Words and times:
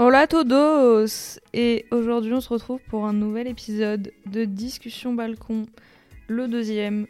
Hola 0.00 0.28
todos 0.28 1.40
Et 1.52 1.86
aujourd'hui 1.90 2.32
on 2.32 2.40
se 2.40 2.50
retrouve 2.50 2.80
pour 2.88 3.04
un 3.04 3.12
nouvel 3.12 3.48
épisode 3.48 4.12
de 4.26 4.44
Discussion 4.44 5.12
Balcon, 5.12 5.66
le 6.28 6.46
deuxième. 6.46 7.08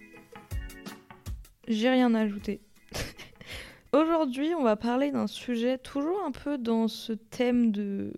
J'ai 1.67 1.91
rien 1.91 2.15
à 2.15 2.21
ajouter. 2.21 2.63
aujourd'hui 3.93 4.55
on 4.55 4.63
va 4.63 4.77
parler 4.77 5.11
d'un 5.11 5.27
sujet 5.27 5.77
toujours 5.77 6.19
un 6.25 6.31
peu 6.33 6.57
dans 6.57 6.89
ce 6.89 7.13
thème 7.13 7.73
de... 7.73 8.15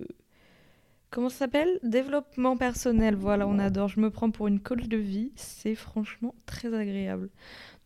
Comment 1.11 1.31
ça 1.31 1.39
s'appelle? 1.39 1.81
Développement 1.83 2.57
personnel, 2.57 3.17
voilà 3.17 3.49
on 3.49 3.59
adore. 3.59 3.89
Je 3.89 3.99
me 3.99 4.09
prends 4.09 4.31
pour 4.31 4.47
une 4.47 4.61
coach 4.61 4.85
de 4.85 4.99
vie, 4.99 5.33
c'est 5.35 5.75
franchement 5.75 6.33
très 6.47 6.73
agréable. 6.75 7.29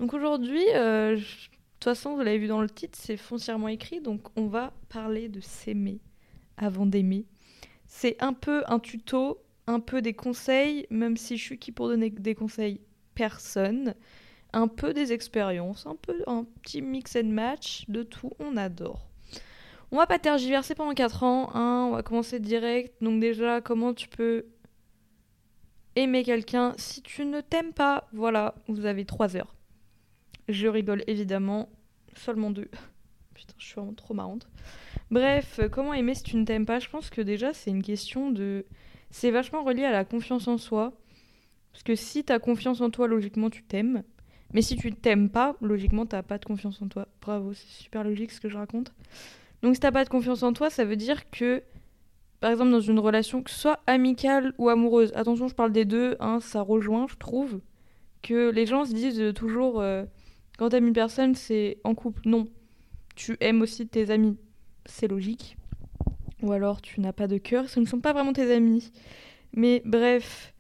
Donc 0.00 0.12
aujourd'hui, 0.12 0.62
euh, 0.74 1.16
de 1.16 1.22
toute 1.22 1.84
façon 1.84 2.14
vous 2.14 2.20
l'avez 2.20 2.36
vu 2.36 2.46
dans 2.46 2.60
le 2.60 2.68
titre, 2.68 2.98
c'est 3.00 3.16
foncièrement 3.16 3.68
écrit, 3.68 4.02
donc 4.02 4.20
on 4.36 4.48
va 4.48 4.74
parler 4.90 5.30
de 5.30 5.40
s'aimer 5.40 6.02
avant 6.56 6.86
d'aimer. 6.86 7.26
C'est 7.86 8.22
un 8.22 8.32
peu 8.32 8.62
un 8.66 8.78
tuto, 8.78 9.38
un 9.66 9.80
peu 9.80 10.02
des 10.02 10.14
conseils, 10.14 10.86
même 10.90 11.16
si 11.16 11.36
je 11.36 11.42
suis 11.42 11.58
qui 11.58 11.72
pour 11.72 11.88
donner 11.88 12.10
des 12.10 12.34
conseils? 12.34 12.80
Personne. 13.14 13.94
Un 14.52 14.68
peu 14.68 14.94
des 14.94 15.12
expériences, 15.12 15.86
un 15.86 15.96
peu 15.96 16.22
un 16.26 16.44
petit 16.62 16.80
mix 16.80 17.16
and 17.16 17.24
match 17.24 17.84
de 17.88 18.02
tout, 18.02 18.30
on 18.38 18.56
adore. 18.56 19.08
On 19.90 19.96
va 19.96 20.06
pas 20.06 20.18
tergiverser 20.18 20.74
pendant 20.74 20.94
4 20.94 21.22
ans, 21.22 21.50
hein, 21.54 21.86
on 21.88 21.92
va 21.92 22.02
commencer 22.02 22.40
direct. 22.40 22.94
Donc 23.00 23.20
déjà, 23.20 23.60
comment 23.60 23.94
tu 23.94 24.08
peux 24.08 24.46
aimer 25.96 26.24
quelqu'un 26.24 26.74
si 26.76 27.02
tu 27.02 27.24
ne 27.24 27.40
t'aimes 27.40 27.72
pas? 27.72 28.08
Voilà, 28.12 28.54
vous 28.68 28.86
avez 28.86 29.04
3 29.04 29.36
heures. 29.36 29.54
Je 30.48 30.66
rigole 30.66 31.04
évidemment, 31.06 31.68
seulement 32.16 32.50
2. 32.50 32.68
Putain, 33.46 33.54
je 33.58 33.64
suis 33.64 33.74
vraiment 33.74 33.94
trop 33.94 34.14
marrante. 34.14 34.48
Bref, 35.10 35.58
euh, 35.58 35.68
comment 35.68 35.92
aimer 35.92 36.14
si 36.14 36.22
tu 36.22 36.36
ne 36.36 36.44
t'aimes 36.44 36.66
pas? 36.66 36.78
Je 36.78 36.88
pense 36.88 37.10
que 37.10 37.20
déjà, 37.20 37.52
c'est 37.52 37.70
une 37.70 37.82
question 37.82 38.30
de. 38.30 38.64
C'est 39.10 39.30
vachement 39.30 39.62
relié 39.62 39.84
à 39.84 39.92
la 39.92 40.04
confiance 40.04 40.48
en 40.48 40.58
soi. 40.58 40.92
Parce 41.72 41.82
que 41.82 41.94
si 41.94 42.24
tu 42.24 42.32
as 42.32 42.38
confiance 42.38 42.80
en 42.80 42.90
toi, 42.90 43.06
logiquement, 43.06 43.50
tu 43.50 43.62
t'aimes. 43.62 44.02
Mais 44.52 44.62
si 44.62 44.76
tu 44.76 44.92
t'aimes 44.92 45.28
pas, 45.28 45.56
logiquement, 45.60 46.06
t'as 46.06 46.22
pas 46.22 46.38
de 46.38 46.44
confiance 46.44 46.80
en 46.80 46.88
toi. 46.88 47.08
Bravo, 47.20 47.52
c'est 47.52 47.68
super 47.68 48.04
logique 48.04 48.30
ce 48.30 48.40
que 48.40 48.48
je 48.48 48.56
raconte. 48.56 48.92
Donc, 49.62 49.74
si 49.74 49.80
t'as 49.80 49.92
pas 49.92 50.04
de 50.04 50.08
confiance 50.08 50.42
en 50.42 50.52
toi, 50.52 50.70
ça 50.70 50.84
veut 50.84 50.96
dire 50.96 51.30
que, 51.30 51.62
par 52.40 52.50
exemple, 52.52 52.70
dans 52.70 52.80
une 52.80 52.98
relation, 52.98 53.42
que 53.42 53.50
ce 53.50 53.58
soit 53.58 53.80
amicale 53.86 54.54
ou 54.58 54.68
amoureuse, 54.68 55.12
attention, 55.14 55.48
je 55.48 55.54
parle 55.54 55.72
des 55.72 55.84
deux, 55.84 56.16
hein, 56.20 56.38
ça 56.40 56.60
rejoint, 56.60 57.06
je 57.08 57.16
trouve, 57.16 57.60
que 58.22 58.50
les 58.50 58.66
gens 58.66 58.84
se 58.84 58.92
disent 58.92 59.32
toujours, 59.34 59.80
euh, 59.80 60.04
quand 60.58 60.68
t'aimes 60.68 60.86
une 60.86 60.92
personne, 60.94 61.34
c'est 61.34 61.78
en 61.82 61.94
couple. 61.94 62.22
Non. 62.26 62.46
Tu 63.14 63.36
aimes 63.40 63.62
aussi 63.62 63.86
tes 63.86 64.10
amis 64.10 64.36
c'est 64.86 65.08
logique. 65.08 65.56
Ou 66.42 66.52
alors 66.52 66.82
tu 66.82 67.00
n'as 67.00 67.12
pas 67.12 67.26
de 67.26 67.38
cœur, 67.38 67.68
ce 67.68 67.80
ne 67.80 67.86
sont 67.86 68.00
pas 68.00 68.12
vraiment 68.12 68.32
tes 68.32 68.52
amis. 68.52 68.92
Mais 69.54 69.82
bref, 69.84 70.52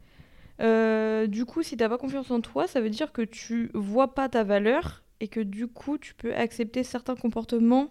euh, 0.60 1.26
du 1.26 1.44
coup, 1.44 1.62
si 1.62 1.76
tu 1.76 1.82
n'as 1.82 1.88
pas 1.88 1.98
confiance 1.98 2.30
en 2.30 2.40
toi, 2.40 2.66
ça 2.66 2.80
veut 2.80 2.90
dire 2.90 3.12
que 3.12 3.22
tu 3.22 3.70
vois 3.74 4.14
pas 4.14 4.28
ta 4.28 4.44
valeur 4.44 5.02
et 5.20 5.28
que 5.28 5.40
du 5.40 5.66
coup, 5.66 5.98
tu 5.98 6.14
peux 6.14 6.34
accepter 6.34 6.84
certains 6.84 7.16
comportements 7.16 7.90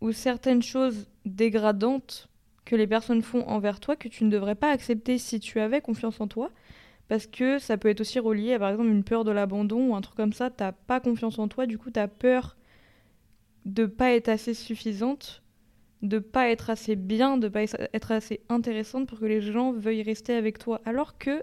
ou 0.00 0.12
certaines 0.12 0.62
choses 0.62 1.08
dégradantes 1.24 2.28
que 2.64 2.76
les 2.76 2.86
personnes 2.86 3.22
font 3.22 3.46
envers 3.46 3.80
toi 3.80 3.96
que 3.96 4.08
tu 4.08 4.24
ne 4.24 4.30
devrais 4.30 4.54
pas 4.54 4.70
accepter 4.70 5.18
si 5.18 5.38
tu 5.40 5.60
avais 5.60 5.80
confiance 5.80 6.20
en 6.20 6.28
toi. 6.28 6.50
Parce 7.08 7.26
que 7.26 7.58
ça 7.58 7.76
peut 7.76 7.88
être 7.88 8.00
aussi 8.00 8.18
relié 8.18 8.54
à 8.54 8.58
par 8.58 8.70
exemple 8.70 8.88
une 8.88 9.04
peur 9.04 9.24
de 9.24 9.30
l'abandon 9.30 9.90
ou 9.90 9.94
un 9.94 10.00
truc 10.00 10.16
comme 10.16 10.32
ça, 10.32 10.50
t'as 10.50 10.72
pas 10.72 10.98
confiance 10.98 11.38
en 11.38 11.46
toi, 11.46 11.66
du 11.66 11.78
coup 11.78 11.90
t'as 11.90 12.08
peur 12.08 12.56
de 13.66 13.84
pas 13.84 14.12
être 14.12 14.28
assez 14.28 14.54
suffisante, 14.54 15.42
de 16.00 16.18
pas 16.18 16.48
être 16.48 16.70
assez 16.70 16.94
bien, 16.96 17.36
de 17.36 17.48
pas 17.48 17.62
être 17.62 18.12
assez 18.12 18.40
intéressante 18.48 19.08
pour 19.08 19.18
que 19.18 19.26
les 19.26 19.42
gens 19.42 19.72
veuillent 19.72 20.04
rester 20.04 20.34
avec 20.34 20.58
toi. 20.58 20.80
Alors 20.84 21.18
que 21.18 21.42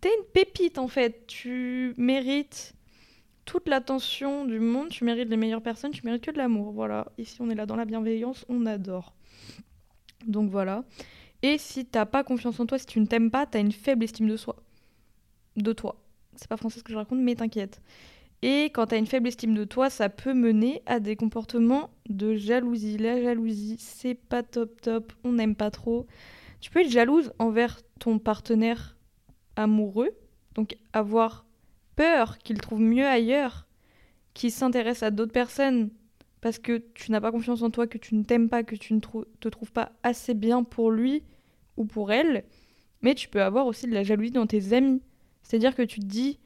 t'es 0.00 0.10
une 0.18 0.24
pépite 0.32 0.78
en 0.78 0.88
fait, 0.88 1.26
tu 1.26 1.94
mérites 1.96 2.74
toute 3.44 3.68
l'attention 3.68 4.44
du 4.44 4.58
monde, 4.58 4.88
tu 4.88 5.04
mérites 5.04 5.28
les 5.28 5.36
meilleures 5.36 5.62
personnes, 5.62 5.92
tu 5.92 6.04
mérites 6.04 6.24
que 6.24 6.32
de 6.32 6.38
l'amour. 6.38 6.72
Voilà, 6.72 7.06
ici 7.16 7.40
on 7.40 7.48
est 7.48 7.54
là 7.54 7.64
dans 7.64 7.76
la 7.76 7.84
bienveillance, 7.84 8.44
on 8.48 8.66
adore. 8.66 9.14
Donc 10.26 10.50
voilà. 10.50 10.84
Et 11.42 11.58
si 11.58 11.84
t'as 11.84 12.06
pas 12.06 12.24
confiance 12.24 12.58
en 12.58 12.66
toi, 12.66 12.78
si 12.78 12.86
tu 12.86 13.00
ne 13.00 13.06
t'aimes 13.06 13.30
pas, 13.30 13.46
t'as 13.46 13.60
une 13.60 13.72
faible 13.72 14.04
estime 14.04 14.28
de 14.28 14.36
soi. 14.36 14.56
De 15.56 15.72
toi. 15.72 16.02
C'est 16.34 16.48
pas 16.48 16.56
français 16.56 16.80
ce 16.80 16.84
que 16.84 16.92
je 16.92 16.98
raconte, 16.98 17.18
mais 17.20 17.34
t'inquiète. 17.36 17.80
Et 18.42 18.64
quand 18.66 18.86
tu 18.88 18.96
as 18.96 18.98
une 18.98 19.06
faible 19.06 19.28
estime 19.28 19.54
de 19.54 19.64
toi, 19.64 19.88
ça 19.88 20.08
peut 20.08 20.34
mener 20.34 20.82
à 20.86 20.98
des 20.98 21.14
comportements 21.14 21.90
de 22.08 22.34
jalousie. 22.34 22.98
La 22.98 23.22
jalousie, 23.22 23.76
c'est 23.78 24.14
pas 24.14 24.42
top 24.42 24.80
top, 24.80 25.12
on 25.22 25.32
n'aime 25.32 25.54
pas 25.54 25.70
trop. 25.70 26.06
Tu 26.60 26.70
peux 26.70 26.80
être 26.80 26.90
jalouse 26.90 27.32
envers 27.38 27.80
ton 28.00 28.18
partenaire 28.18 28.96
amoureux, 29.54 30.10
donc 30.54 30.76
avoir 30.92 31.46
peur 31.94 32.38
qu'il 32.38 32.60
trouve 32.60 32.80
mieux 32.80 33.06
ailleurs, 33.06 33.68
qu'il 34.34 34.50
s'intéresse 34.50 35.02
à 35.02 35.10
d'autres 35.10 35.32
personnes 35.32 35.90
parce 36.40 36.58
que 36.58 36.82
tu 36.94 37.12
n'as 37.12 37.20
pas 37.20 37.30
confiance 37.30 37.62
en 37.62 37.70
toi, 37.70 37.86
que 37.86 37.98
tu 37.98 38.16
ne 38.16 38.24
t'aimes 38.24 38.48
pas, 38.48 38.64
que 38.64 38.74
tu 38.74 38.94
ne 38.94 39.00
te 39.00 39.48
trouves 39.48 39.70
pas 39.70 39.92
assez 40.02 40.34
bien 40.34 40.64
pour 40.64 40.90
lui 40.90 41.22
ou 41.76 41.84
pour 41.84 42.10
elle. 42.10 42.44
Mais 43.00 43.14
tu 43.14 43.28
peux 43.28 43.42
avoir 43.42 43.66
aussi 43.66 43.86
de 43.86 43.94
la 43.94 44.02
jalousie 44.02 44.32
dans 44.32 44.48
tes 44.48 44.72
amis. 44.72 45.00
C'est-à-dire 45.44 45.76
que 45.76 45.82
tu 45.82 46.00
te 46.00 46.04
dis, 46.04 46.40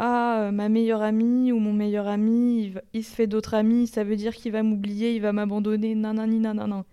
ah, 0.00 0.42
euh, 0.42 0.50
ma 0.52 0.68
meilleure 0.68 1.02
amie 1.02 1.50
ou 1.50 1.58
mon 1.58 1.72
meilleur 1.72 2.06
ami, 2.06 2.72
il, 2.92 3.04
se 3.04 3.12
fait 3.12 3.26
d'autres 3.26 3.54
amis, 3.54 3.88
ça 3.88 4.04
veut 4.04 4.14
dire 4.14 4.32
qu'il 4.32 4.52
va 4.52 4.62
m'oublier, 4.62 5.12
il 5.16 5.20
va 5.20 5.32
m'abandonner, 5.32 5.96
nanani. 5.96 6.38
Non, 6.38 6.84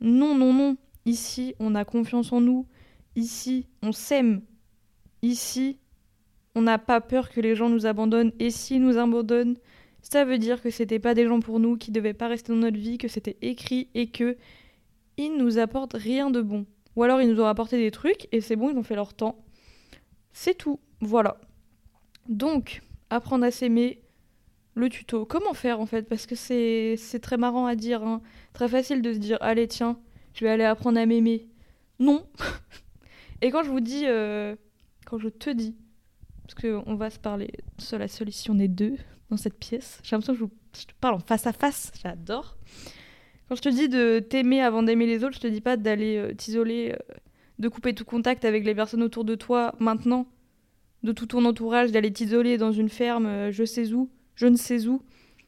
non, 0.00 0.52
non. 0.54 0.76
Ici, 1.04 1.54
on 1.60 1.74
a 1.74 1.84
confiance 1.84 2.32
en 2.32 2.40
nous. 2.40 2.66
Ici, 3.14 3.66
on 3.82 3.92
s'aime. 3.92 4.40
Ici, 5.20 5.78
on 6.54 6.62
n'a 6.62 6.78
pas 6.78 7.02
peur 7.02 7.28
que 7.28 7.42
les 7.42 7.54
gens 7.54 7.68
nous 7.68 7.84
abandonnent. 7.84 8.32
Et 8.38 8.48
s'ils 8.48 8.80
nous 8.80 8.96
abandonnent, 8.96 9.58
ça 10.00 10.24
veut 10.24 10.38
dire 10.38 10.62
que 10.62 10.70
c'était 10.70 10.98
pas 10.98 11.12
des 11.12 11.26
gens 11.26 11.40
pour 11.40 11.60
nous, 11.60 11.76
qui 11.76 11.90
devaient 11.90 12.14
pas 12.14 12.28
rester 12.28 12.54
dans 12.54 12.58
notre 12.58 12.78
vie, 12.78 12.96
que 12.96 13.08
c'était 13.08 13.36
écrit 13.42 13.88
et 13.94 14.06
que 14.06 14.38
ils 15.18 15.36
nous 15.36 15.58
apportent 15.58 15.94
rien 15.94 16.30
de 16.30 16.40
bon. 16.40 16.64
Ou 16.96 17.02
alors 17.02 17.20
ils 17.20 17.30
nous 17.30 17.42
ont 17.42 17.46
apporté 17.46 17.76
des 17.76 17.90
trucs 17.90 18.28
et 18.32 18.40
c'est 18.40 18.56
bon, 18.56 18.70
ils 18.70 18.78
ont 18.78 18.82
fait 18.82 18.94
leur 18.94 19.12
temps. 19.12 19.44
C'est 20.32 20.56
tout. 20.56 20.80
Voilà. 21.02 21.36
Donc, 22.28 22.82
apprendre 23.10 23.44
à 23.44 23.50
s'aimer, 23.50 24.00
le 24.76 24.88
tuto. 24.88 25.24
Comment 25.24 25.54
faire 25.54 25.80
en 25.80 25.86
fait? 25.86 26.02
Parce 26.02 26.26
que 26.26 26.34
c'est 26.34 27.20
très 27.20 27.36
marrant 27.36 27.66
à 27.66 27.74
dire, 27.74 28.04
hein. 28.04 28.20
très 28.52 28.68
facile 28.68 29.02
de 29.02 29.12
se 29.12 29.18
dire 29.18 29.38
allez 29.40 29.66
tiens, 29.66 29.98
je 30.34 30.44
vais 30.44 30.50
aller 30.50 30.64
apprendre 30.64 31.00
à 31.00 31.06
m'aimer. 31.06 31.48
Non. 31.98 32.26
Et 33.42 33.50
quand 33.50 33.64
je 33.64 33.70
vous 33.70 33.80
dis, 33.80 34.04
euh, 34.06 34.54
quand 35.06 35.18
je 35.18 35.28
te 35.28 35.50
dis, 35.50 35.74
parce 36.46 36.54
qu'on 36.54 36.94
va 36.94 37.10
se 37.10 37.18
parler 37.18 37.50
seul 37.78 38.02
à 38.02 38.08
seul 38.08 38.28
ici, 38.28 38.50
on 38.50 38.58
est 38.58 38.68
deux 38.68 38.96
dans 39.30 39.36
cette 39.36 39.58
pièce. 39.58 39.98
J'ai 40.02 40.14
l'impression 40.14 40.34
que 40.34 40.52
je, 40.78 40.86
te 40.86 40.92
parle 41.00 41.14
en 41.14 41.18
face 41.18 41.46
à 41.46 41.52
face, 41.52 41.90
j'adore. 42.02 42.56
Quand 43.48 43.54
je 43.54 43.62
te 43.62 43.68
dis 43.68 43.88
de 43.88 44.18
t'aimer 44.18 44.60
avant 44.60 44.82
d'aimer 44.82 45.06
les 45.06 45.24
autres, 45.24 45.36
je 45.36 45.40
te 45.40 45.46
dis 45.46 45.60
pas 45.60 45.76
d'aller 45.76 46.18
euh, 46.18 46.34
t'isoler, 46.34 46.92
euh, 46.92 47.14
de 47.58 47.68
couper 47.68 47.94
tout 47.94 48.04
contact 48.04 48.44
avec 48.44 48.64
les 48.64 48.74
personnes 48.74 49.02
autour 49.02 49.24
de 49.24 49.34
toi 49.34 49.74
maintenant 49.78 50.26
de 51.06 51.12
tout 51.12 51.26
ton 51.26 51.44
entourage, 51.44 51.92
d'aller 51.92 52.12
t'isoler 52.12 52.58
dans 52.58 52.72
une 52.72 52.88
ferme, 52.88 53.26
euh, 53.26 53.52
je 53.52 53.64
sais 53.64 53.92
où, 53.92 54.10
je 54.34 54.46
ne 54.46 54.56
sais 54.56 54.86
où, 54.86 55.00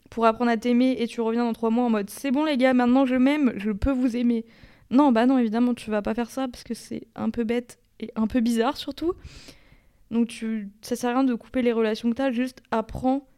pour 0.09 0.25
apprendre 0.25 0.51
à 0.51 0.57
t'aimer 0.57 0.97
et 0.99 1.07
tu 1.07 1.21
reviens 1.21 1.45
dans 1.45 1.53
trois 1.53 1.71
mois 1.71 1.85
en 1.85 1.91
mode 1.91 2.09
c'est 2.09 2.31
bon 2.31 2.45
les 2.45 2.57
gars, 2.57 2.73
maintenant 2.73 3.05
je 3.05 3.17
m'aime, 3.17 3.53
je 3.57 3.71
peux 3.73 3.91
vous 3.91 4.17
aimer. 4.17 4.47
Non, 4.91 5.13
bah 5.13 5.27
non, 5.27 5.37
évidemment, 5.37 5.75
tu 5.75 5.91
vas 5.91 6.01
pas 6.01 6.15
faire 6.15 6.31
ça 6.31 6.49
parce 6.49 6.65
que 6.65 6.73
c'est 6.73 7.09
un 7.15 7.29
peu 7.29 7.45
bête 7.45 7.79
et 8.01 8.11
un 8.17 8.27
peu 8.27 8.41
bizarre 8.41 8.79
surtout. 8.79 9.13
Donc 10.11 10.29
tu, 10.29 10.71
ça 10.81 10.97
sert 10.97 11.11
à 11.11 11.15
rien 11.15 11.25
de 11.25 11.35
couper 11.35 11.61
les 11.61 11.73
relations 11.73 12.09
que 12.09 12.17
tu 12.17 12.23
as, 12.23 12.31
juste 12.31 12.63
apprends 12.71 13.29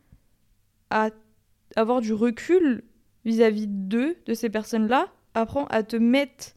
à 0.91 1.11
avoir 1.75 2.01
du 2.01 2.13
recul 2.13 2.85
vis-à-vis 3.25 3.67
d'eux, 3.67 4.17
de 4.27 4.35
ces 4.35 4.51
personnes-là, 4.51 5.09
apprends 5.35 5.67
à 5.67 5.83
te 5.83 5.97
mettre 5.97 6.55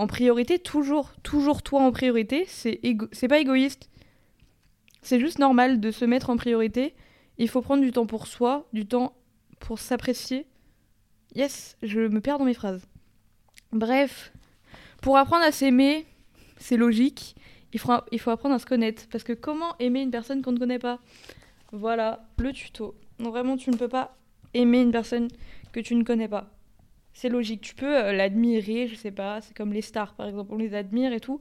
en 0.00 0.06
priorité, 0.06 0.58
toujours, 0.58 1.12
toujours 1.22 1.62
toi 1.62 1.82
en 1.82 1.92
priorité. 1.92 2.46
C'est 2.48 3.28
pas 3.28 3.38
égoïste. 3.38 3.90
C'est 5.02 5.20
juste 5.20 5.38
normal 5.38 5.78
de 5.78 5.90
se 5.90 6.06
mettre 6.06 6.30
en 6.30 6.38
priorité. 6.38 6.94
Il 7.36 7.50
faut 7.50 7.60
prendre 7.60 7.82
du 7.82 7.92
temps 7.92 8.06
pour 8.06 8.26
soi, 8.26 8.66
du 8.72 8.86
temps 8.86 9.12
pour 9.58 9.78
s'apprécier. 9.78 10.46
Yes, 11.34 11.76
je 11.82 12.00
me 12.00 12.22
perds 12.22 12.38
dans 12.38 12.46
mes 12.46 12.54
phrases. 12.54 12.86
Bref, 13.72 14.32
pour 15.02 15.18
apprendre 15.18 15.44
à 15.44 15.52
s'aimer, 15.52 16.06
c'est 16.56 16.78
logique. 16.78 17.36
Il 17.74 17.78
faut, 17.78 17.92
il 18.10 18.18
faut 18.18 18.30
apprendre 18.30 18.54
à 18.54 18.58
se 18.58 18.64
connaître. 18.64 19.06
Parce 19.10 19.22
que 19.22 19.34
comment 19.34 19.76
aimer 19.80 20.00
une 20.00 20.10
personne 20.10 20.40
qu'on 20.40 20.52
ne 20.52 20.58
connaît 20.58 20.78
pas? 20.78 20.98
Voilà, 21.72 22.26
le 22.38 22.54
tuto. 22.54 22.94
Non, 23.18 23.28
vraiment, 23.28 23.58
tu 23.58 23.70
ne 23.70 23.76
peux 23.76 23.88
pas 23.88 24.16
aimer 24.54 24.80
une 24.80 24.92
personne 24.92 25.28
que 25.72 25.80
tu 25.80 25.94
ne 25.94 26.04
connais 26.04 26.28
pas 26.28 26.50
c'est 27.12 27.28
logique. 27.28 27.60
Tu 27.60 27.74
peux 27.74 27.96
euh, 27.96 28.12
l'admirer, 28.12 28.86
je 28.88 28.94
sais 28.94 29.10
pas, 29.10 29.40
c'est 29.40 29.56
comme 29.56 29.72
les 29.72 29.82
stars 29.82 30.14
par 30.14 30.28
exemple, 30.28 30.52
on 30.52 30.58
les 30.58 30.74
admire 30.74 31.12
et 31.12 31.20
tout, 31.20 31.40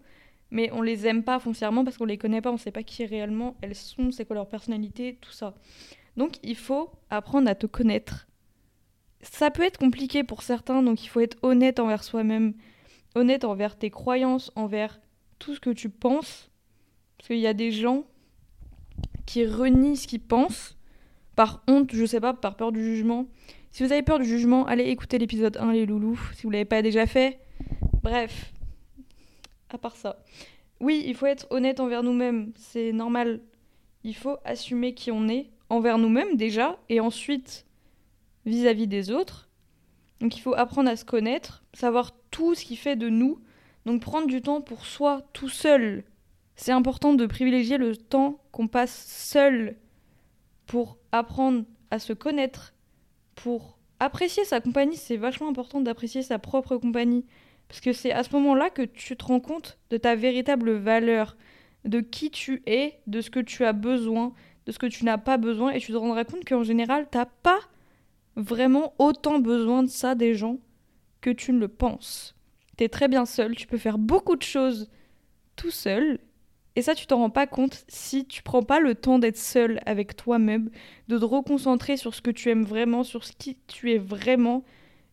mais 0.52 0.72
on 0.74 0.82
les 0.82 1.08
aime 1.08 1.24
pas 1.24 1.40
foncièrement 1.40 1.84
parce 1.84 1.98
qu'on 1.98 2.06
les 2.06 2.18
connaît 2.18 2.42
pas, 2.42 2.52
on 2.52 2.58
sait 2.58 2.72
pas 2.72 2.84
qui 2.84 3.06
réellement 3.06 3.56
elles 3.62 3.76
sont, 3.76 4.12
c'est 4.12 4.26
quoi 4.26 4.36
leur 4.36 4.48
personnalité, 4.48 5.18
tout 5.22 5.32
ça. 5.32 5.56
Donc 6.18 6.38
il 6.44 6.56
faut 6.56 6.92
apprendre 7.10 7.50
à 7.50 7.56
te 7.56 7.68
connaître 7.68 8.30
ça 9.22 9.52
peut 9.52 9.64
être 9.64 9.78
compliqué 9.78 10.24
pour 10.24 10.44
certains, 10.44 10.82
donc 10.82 11.04
il 11.04 11.08
faut 11.08 11.20
être 11.20 11.38
honnête 11.42 11.80
envers 11.80 12.04
soi-même, 12.04 12.54
honnête 13.16 13.44
envers 13.44 13.78
tes 13.78 13.90
croyances, 13.90 14.52
envers 14.56 15.00
tout 15.40 15.56
ce 15.56 15.60
que 15.60 15.70
tu 15.70 15.90
penses. 15.90 16.50
Parce 17.18 17.28
qu'il 17.28 17.40
y 17.40 17.48
a 17.48 17.54
des 17.54 17.72
gens 17.72 18.06
qui 19.26 19.46
renient 19.46 19.96
ce 19.96 20.08
qu'ils 20.08 20.22
pensent 20.22 20.78
par 21.36 21.64
honte, 21.68 21.94
je 21.94 22.06
sais 22.06 22.22
pas, 22.22 22.34
par 22.34 22.56
peur 22.56 22.72
du 22.72 22.84
jugement. 22.84 23.28
Si 23.72 23.84
vous 23.84 23.92
avez 23.92 24.02
peur 24.02 24.20
du 24.20 24.26
jugement, 24.26 24.66
allez 24.66 24.86
écouter 24.86 25.18
l'épisode 25.18 25.58
1, 25.58 25.72
les 25.74 25.86
loulous, 25.86 26.20
si 26.34 26.44
vous 26.44 26.50
l'avez 26.50 26.66
pas 26.66 26.82
déjà 26.82 27.06
fait. 27.06 27.40
Bref, 28.04 28.52
à 29.70 29.78
part 29.78 29.96
ça. 29.96 30.24
Oui, 30.80 31.04
il 31.06 31.16
faut 31.16 31.28
être 31.28 31.48
honnête 31.52 31.80
envers 31.80 32.04
nous-mêmes, 32.04 32.52
c'est 32.56 32.92
normal. 32.92 33.42
Il 34.04 34.16
faut 34.16 34.38
assumer 34.44 34.94
qui 34.94 35.12
on 35.12 35.28
est 35.28 35.50
envers 35.70 35.98
nous-mêmes 35.98 36.36
déjà, 36.36 36.80
et 36.90 37.00
ensuite 37.00 37.66
vis-à-vis 38.46 38.88
des 38.88 39.12
autres. 39.12 39.50
Donc 40.20 40.36
il 40.36 40.42
faut 40.42 40.56
apprendre 40.56 40.90
à 40.90 40.96
se 40.96 41.06
connaître, 41.06 41.64
savoir 41.74 42.12
tout 42.32 42.56
ce 42.56 42.66
qui 42.66 42.76
fait 42.76 42.96
de 42.96 43.10
nous. 43.10 43.40
Donc 43.86 44.02
prendre 44.02 44.28
du 44.28 44.42
temps 44.42 44.62
pour 44.62 44.86
soi 44.86 45.22
tout 45.34 45.50
seul. 45.50 46.04
C'est 46.56 46.72
important 46.72 47.14
de 47.14 47.26
privilégier 47.26 47.78
le 47.78 47.96
temps 47.96 48.42
qu'on 48.52 48.68
passe 48.68 49.06
seul 49.08 49.78
pour 50.66 50.98
apprendre 51.12 51.64
à 51.92 52.00
se 52.00 52.14
connaître, 52.14 52.74
pour 53.44 53.78
apprécier 54.00 54.44
sa 54.44 54.62
compagnie. 54.62 54.98
C'est 54.98 55.18
vachement 55.18 55.50
important 55.50 55.82
d'apprécier 55.82 56.22
sa 56.22 56.40
propre 56.40 56.78
compagnie. 56.78 57.26
Parce 57.68 57.82
que 57.82 57.94
c'est 57.94 58.12
à 58.12 58.24
ce 58.24 58.32
moment-là 58.36 58.70
que 58.70 58.82
tu 58.82 59.16
te 59.16 59.26
rends 59.26 59.40
compte 59.40 59.78
de 59.90 59.98
ta 59.98 60.16
véritable 60.16 60.72
valeur, 60.72 61.38
de 61.86 62.00
qui 62.02 62.32
tu 62.32 62.64
es, 62.66 63.00
de 63.08 63.22
ce 63.22 63.30
que 63.30 63.40
tu 63.40 63.64
as 63.64 63.74
besoin, 63.74 64.34
de 64.66 64.72
ce 64.72 64.80
que 64.80 64.88
tu 64.88 65.06
n'as 65.06 65.18
pas 65.18 65.38
besoin, 65.38 65.72
et 65.72 65.80
tu 65.80 65.92
te 65.92 65.98
rendras 65.98 66.24
compte 66.24 66.46
qu'en 66.46 66.64
général, 66.64 67.08
t'as 67.10 67.26
pas 67.26 67.60
vraiment 68.36 68.94
autant 68.98 69.40
besoin 69.40 69.84
de 69.84 69.90
ça 69.90 70.16
des 70.16 70.34
gens 70.34 70.58
que 71.22 71.30
tu 71.30 71.54
ne 71.54 71.60
le 71.60 71.68
penses. 71.68 72.36
T'es 72.76 72.90
très 72.90 73.08
bien 73.08 73.26
seul, 73.26 73.56
tu 73.56 73.68
peux 73.68 73.78
faire 73.78 73.98
beaucoup 73.98 74.36
de 74.36 74.44
choses 74.44 74.90
tout 75.56 75.72
seul, 75.72 76.20
et 76.80 76.82
ça, 76.82 76.96
tu 76.96 77.08
t'en 77.08 77.18
rends 77.18 77.30
pas 77.30 77.46
compte 77.46 77.84
si 77.90 78.26
tu 78.26 78.42
prends 78.42 78.64
pas 78.64 78.80
le 78.80 78.96
temps 78.96 79.20
d'être 79.20 79.36
seul 79.36 79.82
avec 79.86 80.16
toi-même, 80.16 80.70
de 81.10 81.18
te 81.18 81.26
reconcentrer 81.26 81.98
sur 81.98 82.16
ce 82.16 82.22
que 82.22 82.32
tu 82.32 82.50
aimes 82.50 82.64
vraiment, 82.64 83.04
sur 83.04 83.26
ce 83.26 83.34
qui 83.34 83.58
tu 83.68 83.92
es 83.92 83.98
vraiment, 83.98 84.64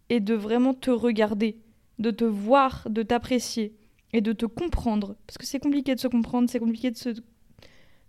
et 0.09 0.21
de 0.21 0.35
vraiment 0.35 0.75
te 0.75 0.93
regarder, 0.93 1.59
de 1.99 2.13
te 2.13 2.23
voir, 2.23 2.87
de 2.89 3.03
t'apprécier 3.03 3.75
et 4.13 4.21
de 4.21 4.33
te 4.33 4.47
comprendre. 4.47 5.17
Parce 5.27 5.39
que 5.39 5.45
c'est 5.45 5.59
compliqué 5.59 5.97
de 5.97 5.99
se 5.99 6.07
comprendre, 6.07 6.49
c'est 6.49 6.61
compliqué 6.61 6.93
de 6.93 6.97
se, 6.97 7.09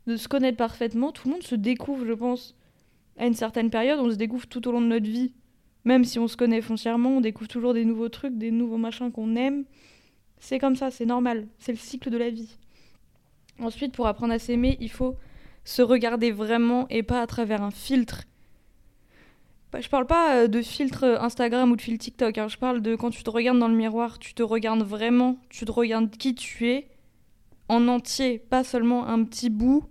de 0.05 0.17
se 0.17 0.27
connaître 0.27 0.57
parfaitement. 0.57 1.11
Tout 1.11 1.27
le 1.27 1.33
monde 1.33 1.43
se 1.43 1.55
découvre, 1.55 2.05
je 2.05 2.13
pense, 2.13 2.55
à 3.17 3.25
une 3.25 3.33
certaine 3.33 3.71
période. 3.71 3.99
On 3.99 4.11
se 4.11 4.17
découvre 4.17 4.45
tout 4.45 4.67
au 4.67 4.71
long 4.71 4.81
de 4.81 4.85
notre 4.85 5.09
vie. 5.09 5.33
Même 5.83 6.03
si 6.03 6.19
on 6.19 6.27
se 6.27 6.37
connaît 6.37 6.61
foncièrement, 6.61 7.17
on 7.17 7.21
découvre 7.21 7.47
toujours 7.49 7.73
des 7.73 7.85
nouveaux 7.85 8.09
trucs, 8.09 8.37
des 8.37 8.51
nouveaux 8.51 8.77
machins 8.77 9.11
qu'on 9.11 9.35
aime. 9.35 9.65
C'est 10.37 10.59
comme 10.59 10.75
ça, 10.75 10.91
c'est 10.91 11.07
normal. 11.07 11.47
C'est 11.57 11.71
le 11.71 11.79
cycle 11.79 12.11
de 12.11 12.17
la 12.17 12.29
vie. 12.29 12.55
Ensuite, 13.59 13.93
pour 13.93 14.07
apprendre 14.07 14.33
à 14.33 14.39
s'aimer, 14.39 14.77
il 14.79 14.91
faut 14.91 15.15
se 15.63 15.81
regarder 15.81 16.31
vraiment 16.31 16.87
et 16.89 17.03
pas 17.03 17.21
à 17.21 17.27
travers 17.27 17.61
un 17.61 17.71
filtre. 17.71 18.23
Bah, 19.71 19.81
je 19.81 19.89
parle 19.89 20.07
pas 20.07 20.35
euh, 20.35 20.47
de 20.47 20.61
filtre 20.61 21.03
Instagram 21.19 21.71
ou 21.71 21.75
de 21.75 21.81
filtre 21.81 22.03
TikTok, 22.03 22.37
hein. 22.37 22.47
je 22.47 22.57
parle 22.57 22.81
de 22.81 22.95
quand 22.95 23.09
tu 23.09 23.23
te 23.23 23.29
regardes 23.29 23.59
dans 23.59 23.67
le 23.67 23.75
miroir, 23.75 24.17
tu 24.17 24.33
te 24.33 24.41
regardes 24.41 24.81
vraiment, 24.81 25.37
tu 25.49 25.65
te 25.65 25.71
regardes 25.71 26.09
qui 26.11 26.35
tu 26.35 26.69
es 26.69 26.87
en 27.67 27.89
entier, 27.89 28.39
pas 28.39 28.63
seulement 28.63 29.07
un 29.07 29.25
petit 29.25 29.49
bout, 29.49 29.83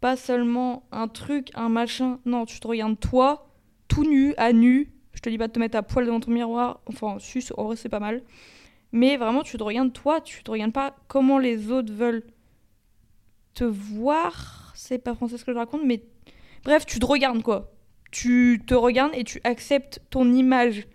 pas 0.00 0.16
seulement 0.16 0.82
un 0.90 1.06
truc, 1.06 1.50
un 1.54 1.68
machin. 1.68 2.18
Non, 2.24 2.44
tu 2.46 2.58
te 2.58 2.66
regardes 2.66 2.98
toi, 2.98 3.46
tout 3.86 4.04
nu, 4.04 4.34
à 4.38 4.52
nu. 4.52 4.92
Je 5.12 5.20
te 5.20 5.30
dis 5.30 5.38
pas 5.38 5.46
de 5.46 5.52
te 5.52 5.60
mettre 5.60 5.78
à 5.78 5.82
poil 5.82 6.04
devant 6.04 6.18
ton 6.18 6.32
miroir, 6.32 6.80
enfin, 6.86 7.18
sus, 7.20 7.44
en 7.56 7.64
vrai 7.64 7.76
c'est 7.76 7.88
pas 7.88 8.00
mal. 8.00 8.22
Mais 8.90 9.16
vraiment, 9.16 9.42
tu 9.44 9.56
te 9.56 9.62
regardes 9.62 9.92
toi, 9.92 10.20
tu 10.20 10.42
te 10.42 10.50
regardes 10.50 10.72
pas 10.72 10.96
comment 11.06 11.38
les 11.38 11.70
autres 11.70 11.92
veulent 11.92 12.24
te 13.54 13.64
voir. 13.64 14.72
C'est 14.74 14.98
pas 14.98 15.14
français 15.14 15.38
ce 15.38 15.44
que 15.44 15.52
je 15.52 15.58
raconte, 15.58 15.82
mais 15.84 16.02
bref, 16.64 16.86
tu 16.86 16.98
te 16.98 17.06
regardes 17.06 17.42
quoi. 17.42 17.72
Tu 18.10 18.62
te 18.66 18.74
regardes 18.74 19.14
et 19.14 19.24
tu 19.24 19.40
acceptes 19.44 20.00
ton 20.10 20.30
image. 20.32 20.86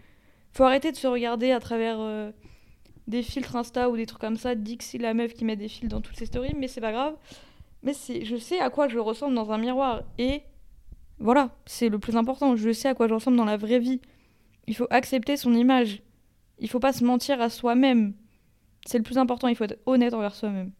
Faut 0.53 0.63
arrêter 0.63 0.91
de 0.91 0.97
se 0.97 1.07
regarder 1.07 1.51
à 1.51 1.59
travers 1.59 1.97
euh, 1.99 2.31
des 3.07 3.23
filtres 3.23 3.55
Insta 3.55 3.89
ou 3.89 3.97
des 3.97 4.05
trucs 4.05 4.21
comme 4.21 4.37
ça. 4.37 4.55
Dixie 4.55 4.97
la 4.97 5.13
meuf 5.13 5.33
qui 5.33 5.45
met 5.45 5.55
des 5.55 5.67
fils 5.67 5.87
dans 5.87 6.01
toutes 6.01 6.17
ses 6.17 6.25
stories, 6.25 6.55
mais 6.55 6.67
c'est 6.67 6.81
pas 6.81 6.91
grave. 6.91 7.15
Mais 7.83 7.93
je 8.23 8.37
sais 8.37 8.59
à 8.59 8.69
quoi 8.69 8.87
je 8.87 8.99
ressemble 8.99 9.35
dans 9.35 9.51
un 9.51 9.57
miroir 9.57 10.03
et 10.17 10.43
voilà, 11.19 11.49
c'est 11.65 11.89
le 11.89 11.99
plus 11.99 12.15
important. 12.15 12.55
Je 12.55 12.71
sais 12.71 12.89
à 12.89 12.93
quoi 12.93 13.07
je 13.07 13.13
ressemble 13.13 13.37
dans 13.37 13.45
la 13.45 13.57
vraie 13.57 13.79
vie. 13.79 14.01
Il 14.67 14.75
faut 14.75 14.87
accepter 14.89 15.37
son 15.37 15.53
image. 15.53 16.03
Il 16.59 16.69
faut 16.69 16.79
pas 16.79 16.93
se 16.93 17.03
mentir 17.03 17.41
à 17.41 17.49
soi-même. 17.49 18.13
C'est 18.85 18.97
le 18.97 19.03
plus 19.03 19.17
important. 19.17 19.47
Il 19.47 19.55
faut 19.55 19.63
être 19.63 19.79
honnête 19.85 20.13
envers 20.13 20.35
soi-même. 20.35 20.71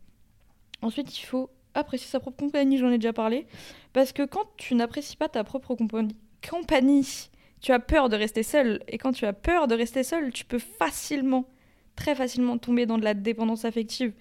Ensuite, 0.81 1.17
il 1.19 1.23
faut 1.23 1.49
apprécier 1.77 2.07
sa 2.07 2.19
propre 2.19 2.37
compagnie, 2.37 2.77
j'en 2.77 2.89
ai 2.89 2.97
déjà 2.97 3.13
parlé. 3.13 3.45
Parce 3.93 4.11
que 4.11 4.23
quand 4.23 4.45
tu 4.57 4.75
n'apprécies 4.75 5.15
pas 5.15 5.29
ta 5.29 5.43
propre 5.43 5.75
compagnie, 5.75 7.29
tu 7.61 7.71
as 7.71 7.79
peur 7.79 8.09
de 8.09 8.15
rester 8.15 8.43
seul. 8.43 8.83
Et 8.87 8.97
quand 8.97 9.11
tu 9.11 9.25
as 9.25 9.33
peur 9.33 9.67
de 9.67 9.75
rester 9.75 10.03
seul, 10.03 10.31
tu 10.31 10.45
peux 10.45 10.59
facilement, 10.59 11.45
très 11.95 12.15
facilement 12.15 12.57
tomber 12.57 12.85
dans 12.85 12.97
de 12.97 13.03
la 13.03 13.13
dépendance 13.13 13.65
affective. 13.65 14.13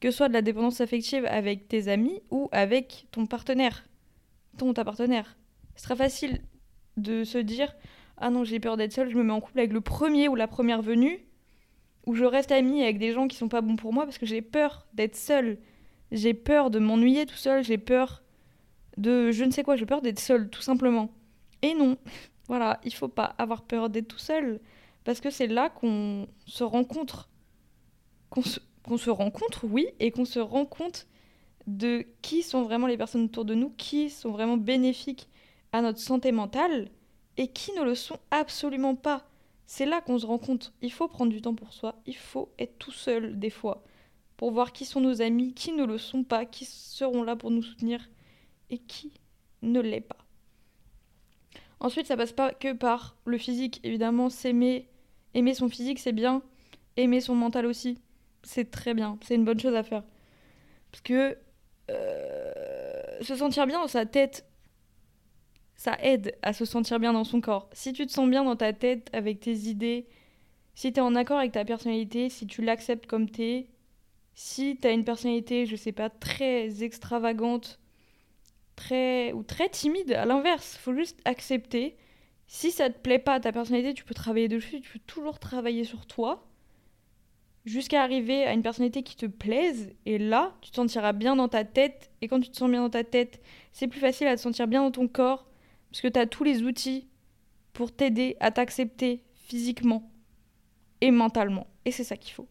Que 0.00 0.10
ce 0.10 0.16
soit 0.18 0.28
de 0.28 0.34
la 0.34 0.42
dépendance 0.42 0.80
affective 0.80 1.24
avec 1.26 1.68
tes 1.68 1.88
amis 1.88 2.20
ou 2.30 2.48
avec 2.52 3.06
ton 3.12 3.26
partenaire. 3.26 3.84
Ton 4.58 4.74
ta 4.74 4.84
partenaire. 4.84 5.36
C'est 5.74 5.84
très 5.84 5.96
facile 5.96 6.42
de 6.96 7.24
se 7.24 7.38
dire 7.38 7.74
Ah 8.16 8.30
non, 8.30 8.44
j'ai 8.44 8.60
peur 8.60 8.76
d'être 8.76 8.92
seul, 8.92 9.10
je 9.10 9.16
me 9.16 9.22
mets 9.22 9.32
en 9.32 9.40
couple 9.40 9.58
avec 9.58 9.72
le 9.72 9.80
premier 9.80 10.28
ou 10.28 10.34
la 10.34 10.48
première 10.48 10.82
venue. 10.82 11.20
Ou 12.06 12.14
je 12.14 12.24
reste 12.24 12.52
amie 12.52 12.82
avec 12.82 12.98
des 12.98 13.12
gens 13.12 13.26
qui 13.26 13.36
sont 13.36 13.48
pas 13.48 13.62
bons 13.62 13.76
pour 13.76 13.92
moi 13.92 14.04
parce 14.04 14.18
que 14.18 14.26
j'ai 14.26 14.42
peur 14.42 14.86
d'être 14.92 15.16
seul 15.16 15.58
j'ai 16.12 16.34
peur 16.34 16.70
de 16.70 16.78
m'ennuyer 16.78 17.26
tout 17.26 17.36
seul, 17.36 17.64
j'ai 17.64 17.78
peur 17.78 18.22
de 18.96 19.30
je 19.30 19.44
ne 19.44 19.50
sais 19.50 19.62
quoi, 19.62 19.76
j'ai 19.76 19.86
peur 19.86 20.02
d'être 20.02 20.20
seul, 20.20 20.48
tout 20.48 20.62
simplement. 20.62 21.10
Et 21.62 21.74
non, 21.74 21.96
voilà, 22.48 22.80
il 22.84 22.94
faut 22.94 23.08
pas 23.08 23.34
avoir 23.38 23.62
peur 23.62 23.90
d'être 23.90 24.08
tout 24.08 24.18
seul, 24.18 24.60
parce 25.04 25.20
que 25.20 25.30
c'est 25.30 25.46
là 25.46 25.68
qu'on 25.68 26.26
se 26.46 26.64
rencontre. 26.64 27.28
Qu'on 28.30 28.42
se, 28.42 28.60
qu'on 28.82 28.96
se 28.96 29.10
rencontre, 29.10 29.64
oui, 29.64 29.86
et 30.00 30.10
qu'on 30.10 30.24
se 30.24 30.38
rend 30.38 30.66
compte 30.66 31.06
de 31.66 32.06
qui 32.22 32.42
sont 32.42 32.62
vraiment 32.62 32.86
les 32.86 32.96
personnes 32.96 33.24
autour 33.24 33.44
de 33.44 33.54
nous, 33.54 33.70
qui 33.70 34.10
sont 34.10 34.30
vraiment 34.30 34.56
bénéfiques 34.56 35.28
à 35.72 35.82
notre 35.82 35.98
santé 35.98 36.32
mentale, 36.32 36.88
et 37.36 37.48
qui 37.48 37.72
ne 37.72 37.82
le 37.82 37.94
sont 37.94 38.18
absolument 38.30 38.94
pas. 38.94 39.28
C'est 39.66 39.84
là 39.84 40.00
qu'on 40.00 40.18
se 40.18 40.26
rend 40.26 40.38
compte. 40.38 40.72
Il 40.80 40.92
faut 40.92 41.08
prendre 41.08 41.32
du 41.32 41.42
temps 41.42 41.54
pour 41.54 41.72
soi, 41.72 41.96
il 42.06 42.16
faut 42.16 42.48
être 42.58 42.78
tout 42.78 42.92
seul 42.92 43.38
des 43.38 43.50
fois 43.50 43.82
pour 44.36 44.50
voir 44.50 44.72
qui 44.72 44.84
sont 44.84 45.00
nos 45.00 45.22
amis, 45.22 45.54
qui 45.54 45.72
ne 45.72 45.84
le 45.84 45.98
sont 45.98 46.24
pas, 46.24 46.44
qui 46.44 46.64
seront 46.64 47.22
là 47.22 47.36
pour 47.36 47.50
nous 47.50 47.62
soutenir 47.62 48.08
et 48.70 48.78
qui 48.78 49.12
ne 49.62 49.80
l'est 49.80 50.00
pas. 50.00 50.26
Ensuite, 51.80 52.06
ça 52.06 52.16
passe 52.16 52.32
pas 52.32 52.52
que 52.52 52.72
par 52.72 53.16
le 53.24 53.38
physique, 53.38 53.80
évidemment, 53.84 54.30
s'aimer, 54.30 54.88
aimer 55.34 55.54
son 55.54 55.68
physique, 55.68 55.98
c'est 55.98 56.12
bien, 56.12 56.42
aimer 56.96 57.20
son 57.20 57.34
mental 57.34 57.66
aussi, 57.66 57.98
c'est 58.42 58.70
très 58.70 58.94
bien, 58.94 59.18
c'est 59.22 59.34
une 59.34 59.44
bonne 59.44 59.60
chose 59.60 59.74
à 59.74 59.82
faire. 59.82 60.02
Parce 60.90 61.02
que 61.02 61.36
euh, 61.90 62.52
se 63.20 63.36
sentir 63.36 63.66
bien 63.66 63.80
dans 63.80 63.88
sa 63.88 64.06
tête, 64.06 64.46
ça 65.74 65.96
aide 66.02 66.34
à 66.42 66.52
se 66.52 66.64
sentir 66.64 66.98
bien 66.98 67.12
dans 67.12 67.24
son 67.24 67.40
corps. 67.40 67.68
Si 67.72 67.92
tu 67.92 68.06
te 68.06 68.12
sens 68.12 68.28
bien 68.28 68.44
dans 68.44 68.56
ta 68.56 68.72
tête 68.72 69.10
avec 69.12 69.40
tes 69.40 69.54
idées, 69.54 70.06
si 70.74 70.92
tu 70.92 70.98
es 70.98 71.02
en 71.02 71.14
accord 71.14 71.38
avec 71.38 71.52
ta 71.52 71.64
personnalité, 71.64 72.30
si 72.30 72.46
tu 72.46 72.62
l'acceptes 72.62 73.06
comme 73.06 73.28
t'es, 73.28 73.68
si 74.36 74.76
tu 74.76 74.86
as 74.86 74.92
une 74.92 75.04
personnalité, 75.04 75.64
je 75.64 75.76
sais 75.76 75.92
pas, 75.92 76.10
très 76.10 76.84
extravagante, 76.84 77.80
très 78.76 79.32
ou 79.32 79.42
très 79.42 79.70
timide, 79.70 80.12
à 80.12 80.26
l'inverse, 80.26 80.76
faut 80.76 80.94
juste 80.94 81.18
accepter. 81.24 81.96
Si 82.46 82.70
ça 82.70 82.90
te 82.90 82.98
plaît 82.98 83.18
pas 83.18 83.40
ta 83.40 83.50
personnalité, 83.50 83.94
tu 83.94 84.04
peux 84.04 84.14
travailler 84.14 84.48
dessus, 84.48 84.82
tu 84.82 84.92
peux 84.92 85.04
toujours 85.06 85.38
travailler 85.38 85.84
sur 85.84 86.06
toi 86.06 86.46
jusqu'à 87.64 88.02
arriver 88.02 88.44
à 88.44 88.52
une 88.52 88.62
personnalité 88.62 89.02
qui 89.02 89.16
te 89.16 89.26
plaise 89.26 89.92
et 90.04 90.18
là, 90.18 90.54
tu 90.60 90.70
te 90.70 90.76
sentiras 90.76 91.12
bien 91.12 91.34
dans 91.34 91.48
ta 91.48 91.64
tête 91.64 92.10
et 92.20 92.28
quand 92.28 92.38
tu 92.38 92.50
te 92.50 92.56
sens 92.56 92.70
bien 92.70 92.82
dans 92.82 92.90
ta 92.90 93.04
tête, 93.04 93.42
c'est 93.72 93.88
plus 93.88 93.98
facile 94.00 94.28
à 94.28 94.36
te 94.36 94.40
sentir 94.40 94.68
bien 94.68 94.82
dans 94.82 94.92
ton 94.92 95.08
corps 95.08 95.46
parce 95.90 96.02
que 96.02 96.08
tu 96.08 96.18
as 96.20 96.26
tous 96.26 96.44
les 96.44 96.62
outils 96.62 97.08
pour 97.72 97.90
t'aider 97.90 98.36
à 98.38 98.52
t'accepter 98.52 99.24
physiquement 99.34 100.08
et 101.00 101.10
mentalement 101.10 101.66
et 101.84 101.90
c'est 101.90 102.04
ça 102.04 102.16
qu'il 102.16 102.34
faut 102.34 102.46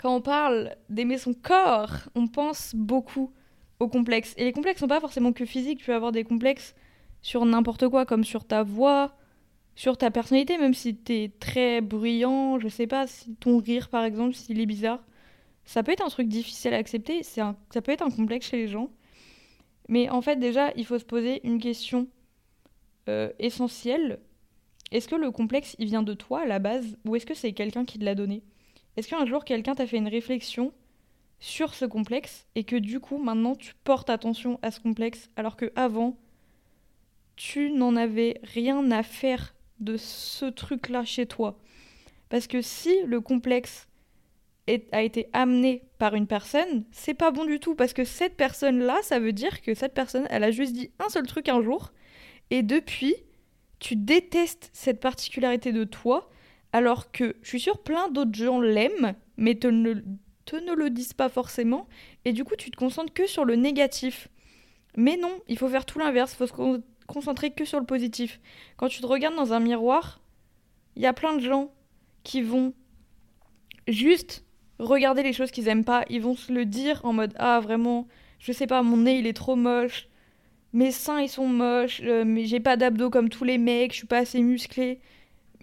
quand 0.00 0.16
on 0.16 0.22
parle 0.22 0.74
d'aimer 0.88 1.18
son 1.18 1.34
corps, 1.34 2.08
on 2.14 2.26
pense 2.26 2.74
beaucoup 2.74 3.34
aux 3.80 3.88
complexes. 3.88 4.32
Et 4.38 4.44
les 4.44 4.52
complexes 4.52 4.80
sont 4.80 4.88
pas 4.88 5.00
forcément 5.00 5.34
que 5.34 5.44
physiques, 5.44 5.80
tu 5.80 5.86
peux 5.86 5.94
avoir 5.94 6.10
des 6.10 6.24
complexes 6.24 6.74
sur 7.20 7.44
n'importe 7.44 7.86
quoi, 7.86 8.06
comme 8.06 8.24
sur 8.24 8.46
ta 8.46 8.62
voix, 8.62 9.14
sur 9.74 9.98
ta 9.98 10.10
personnalité, 10.10 10.56
même 10.56 10.72
si 10.72 10.96
tu 10.96 11.12
es 11.12 11.28
très 11.28 11.82
bruyant, 11.82 12.58
je 12.58 12.68
sais 12.68 12.86
pas, 12.86 13.06
si 13.06 13.34
ton 13.36 13.58
rire 13.58 13.90
par 13.90 14.04
exemple, 14.04 14.34
s'il 14.34 14.58
est 14.58 14.66
bizarre. 14.66 15.04
Ça 15.66 15.82
peut 15.82 15.92
être 15.92 16.04
un 16.04 16.08
truc 16.08 16.28
difficile 16.28 16.72
à 16.72 16.78
accepter, 16.78 17.22
ça 17.22 17.54
peut 17.82 17.92
être 17.92 18.02
un 18.02 18.10
complexe 18.10 18.48
chez 18.48 18.56
les 18.56 18.68
gens. 18.68 18.88
Mais 19.88 20.08
en 20.08 20.22
fait, 20.22 20.36
déjà, 20.36 20.72
il 20.76 20.86
faut 20.86 20.98
se 20.98 21.04
poser 21.04 21.46
une 21.46 21.58
question 21.58 22.08
euh, 23.10 23.30
essentielle. 23.38 24.20
est-ce 24.92 25.08
que 25.08 25.14
le 25.16 25.30
complexe, 25.30 25.76
il 25.78 25.86
vient 25.86 26.02
de 26.02 26.14
toi 26.14 26.40
à 26.42 26.46
la 26.46 26.58
base? 26.58 26.96
Ou 27.04 27.16
est-ce 27.16 27.26
que 27.26 27.34
c'est 27.34 27.52
quelqu'un 27.52 27.84
qui 27.84 27.98
te 27.98 28.04
l'a 28.04 28.14
donné? 28.14 28.42
Est-ce 29.00 29.08
qu'un 29.08 29.24
jour, 29.24 29.46
quelqu'un 29.46 29.74
t'a 29.74 29.86
fait 29.86 29.96
une 29.96 30.08
réflexion 30.08 30.74
sur 31.38 31.72
ce 31.72 31.86
complexe 31.86 32.46
et 32.54 32.64
que 32.64 32.76
du 32.76 33.00
coup, 33.00 33.16
maintenant, 33.16 33.56
tu 33.56 33.72
portes 33.82 34.10
attention 34.10 34.58
à 34.60 34.70
ce 34.70 34.78
complexe 34.78 35.30
alors 35.36 35.56
que 35.56 35.72
avant, 35.74 36.18
tu 37.34 37.70
n'en 37.70 37.96
avais 37.96 38.38
rien 38.42 38.90
à 38.90 39.02
faire 39.02 39.54
de 39.78 39.96
ce 39.96 40.44
truc-là 40.44 41.06
chez 41.06 41.24
toi? 41.24 41.58
Parce 42.28 42.46
que 42.46 42.60
si 42.60 42.94
le 43.06 43.22
complexe 43.22 43.88
a 44.92 45.02
été 45.02 45.30
amené 45.32 45.82
par 45.96 46.14
une 46.14 46.26
personne, 46.26 46.84
c'est 46.92 47.14
pas 47.14 47.30
bon 47.30 47.46
du 47.46 47.58
tout 47.58 47.74
parce 47.74 47.94
que 47.94 48.04
cette 48.04 48.36
personne-là, 48.36 48.98
ça 49.00 49.18
veut 49.18 49.32
dire 49.32 49.62
que 49.62 49.72
cette 49.72 49.94
personne, 49.94 50.26
elle 50.28 50.44
a 50.44 50.50
juste 50.50 50.74
dit 50.74 50.90
un 50.98 51.08
seul 51.08 51.26
truc 51.26 51.48
un 51.48 51.62
jour 51.62 51.90
et 52.50 52.62
depuis, 52.62 53.14
tu 53.78 53.96
détestes 53.96 54.68
cette 54.74 55.00
particularité 55.00 55.72
de 55.72 55.84
toi, 55.84 56.28
alors 56.72 57.10
que 57.12 57.36
je 57.42 57.48
suis 57.48 57.60
sûre 57.60 57.78
plein 57.78 58.08
d'autres 58.08 58.34
gens 58.34 58.60
l'aiment, 58.60 59.14
mais 59.36 59.54
te 59.54 59.66
ne, 59.66 59.94
te 60.44 60.56
ne 60.56 60.72
le 60.72 60.90
disent 60.90 61.12
pas 61.12 61.28
forcément, 61.28 61.88
et 62.24 62.32
du 62.32 62.44
coup 62.44 62.56
tu 62.56 62.70
te 62.70 62.76
concentres 62.76 63.12
que 63.12 63.26
sur 63.26 63.44
le 63.44 63.56
négatif. 63.56 64.28
Mais 64.96 65.16
non, 65.16 65.32
il 65.48 65.58
faut 65.58 65.68
faire 65.68 65.86
tout 65.86 65.98
l'inverse, 65.98 66.32
il 66.32 66.36
faut 66.36 66.46
se 66.46 66.80
concentrer 67.06 67.50
que 67.50 67.64
sur 67.64 67.80
le 67.80 67.86
positif. 67.86 68.40
Quand 68.76 68.88
tu 68.88 69.00
te 69.00 69.06
regardes 69.06 69.36
dans 69.36 69.52
un 69.52 69.60
miroir, 69.60 70.20
il 70.96 71.02
y 71.02 71.06
a 71.06 71.12
plein 71.12 71.34
de 71.34 71.40
gens 71.40 71.72
qui 72.24 72.42
vont 72.42 72.74
juste 73.88 74.44
regarder 74.78 75.22
les 75.22 75.32
choses 75.32 75.50
qu'ils 75.50 75.68
aiment 75.68 75.84
pas, 75.84 76.04
ils 76.08 76.22
vont 76.22 76.36
se 76.36 76.52
le 76.52 76.64
dire 76.64 77.00
en 77.04 77.12
mode 77.12 77.34
ah 77.38 77.60
vraiment, 77.60 78.08
je 78.38 78.52
sais 78.52 78.66
pas, 78.66 78.82
mon 78.82 78.98
nez 78.98 79.18
il 79.18 79.26
est 79.26 79.34
trop 79.34 79.56
moche, 79.56 80.08
mes 80.72 80.90
seins 80.90 81.20
ils 81.20 81.28
sont 81.28 81.48
moches, 81.48 82.00
euh, 82.04 82.24
mais 82.24 82.44
j'ai 82.46 82.60
pas 82.60 82.76
d'abdos 82.76 83.10
comme 83.10 83.28
tous 83.28 83.44
les 83.44 83.58
mecs, 83.58 83.92
je 83.92 83.98
suis 83.98 84.06
pas 84.06 84.18
assez 84.18 84.40
musclé. 84.40 85.00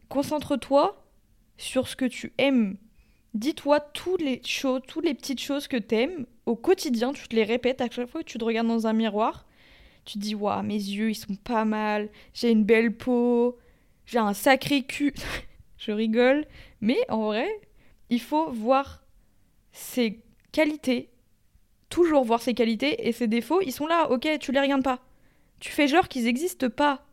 Concentre-toi 0.09 1.03
sur 1.57 1.87
ce 1.87 1.95
que 1.95 2.05
tu 2.05 2.33
aimes. 2.37 2.77
Dis-toi 3.33 3.79
toutes 3.79 4.21
les 4.21 4.41
choses, 4.43 4.81
toutes 4.87 5.05
les 5.05 5.13
petites 5.13 5.41
choses 5.41 5.67
que 5.67 5.77
t'aimes 5.77 6.25
au 6.45 6.55
quotidien, 6.55 7.13
tu 7.13 7.27
te 7.27 7.35
les 7.35 7.43
répètes 7.43 7.81
à 7.81 7.89
chaque 7.89 8.09
fois 8.09 8.23
que 8.23 8.29
tu 8.29 8.37
te 8.37 8.45
regardes 8.45 8.67
dans 8.67 8.87
un 8.87 8.93
miroir. 8.93 9.45
Tu 10.05 10.13
te 10.13 10.19
dis 10.19 10.35
waouh, 10.35 10.63
mes 10.63 10.75
yeux 10.75 11.09
ils 11.09 11.15
sont 11.15 11.35
pas 11.35 11.65
mal, 11.65 12.09
j'ai 12.33 12.51
une 12.51 12.63
belle 12.63 12.95
peau, 12.95 13.57
j'ai 14.05 14.19
un 14.19 14.33
sacré 14.33 14.83
cul. 14.83 15.13
je 15.77 15.91
rigole, 15.91 16.45
mais 16.79 16.97
en 17.09 17.25
vrai, 17.25 17.49
il 18.09 18.21
faut 18.21 18.49
voir 18.51 19.03
ses 19.71 20.23
qualités 20.51 21.09
toujours 21.89 22.23
voir 22.23 22.41
ses 22.41 22.53
qualités 22.53 23.07
et 23.07 23.11
ses 23.11 23.27
défauts, 23.27 23.61
ils 23.61 23.71
sont 23.71 23.87
là, 23.87 24.09
ok, 24.11 24.27
tu 24.39 24.51
les 24.51 24.59
regardes 24.59 24.83
pas. 24.83 24.99
Tu 25.59 25.71
fais 25.71 25.87
genre 25.87 26.07
qu'ils 26.07 26.25
n'existent 26.25 26.69
pas. 26.69 27.05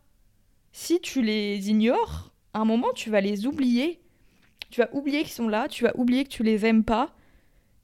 Si 0.71 0.99
tu 0.99 1.21
les 1.21 1.69
ignores, 1.69 2.31
à 2.55 2.59
un 2.59 2.65
moment, 2.65 2.91
tu 2.95 3.09
vas 3.09 3.21
les 3.21 3.45
oublier. 3.45 3.99
Tu 4.71 4.81
vas 4.81 4.89
oublier 4.93 5.21
qu'ils 5.21 5.33
sont 5.33 5.47
là, 5.47 5.67
tu 5.67 5.83
vas 5.83 5.95
oublier 5.95 6.23
que 6.23 6.29
tu 6.29 6.43
les 6.43 6.65
aimes 6.65 6.83
pas, 6.83 7.13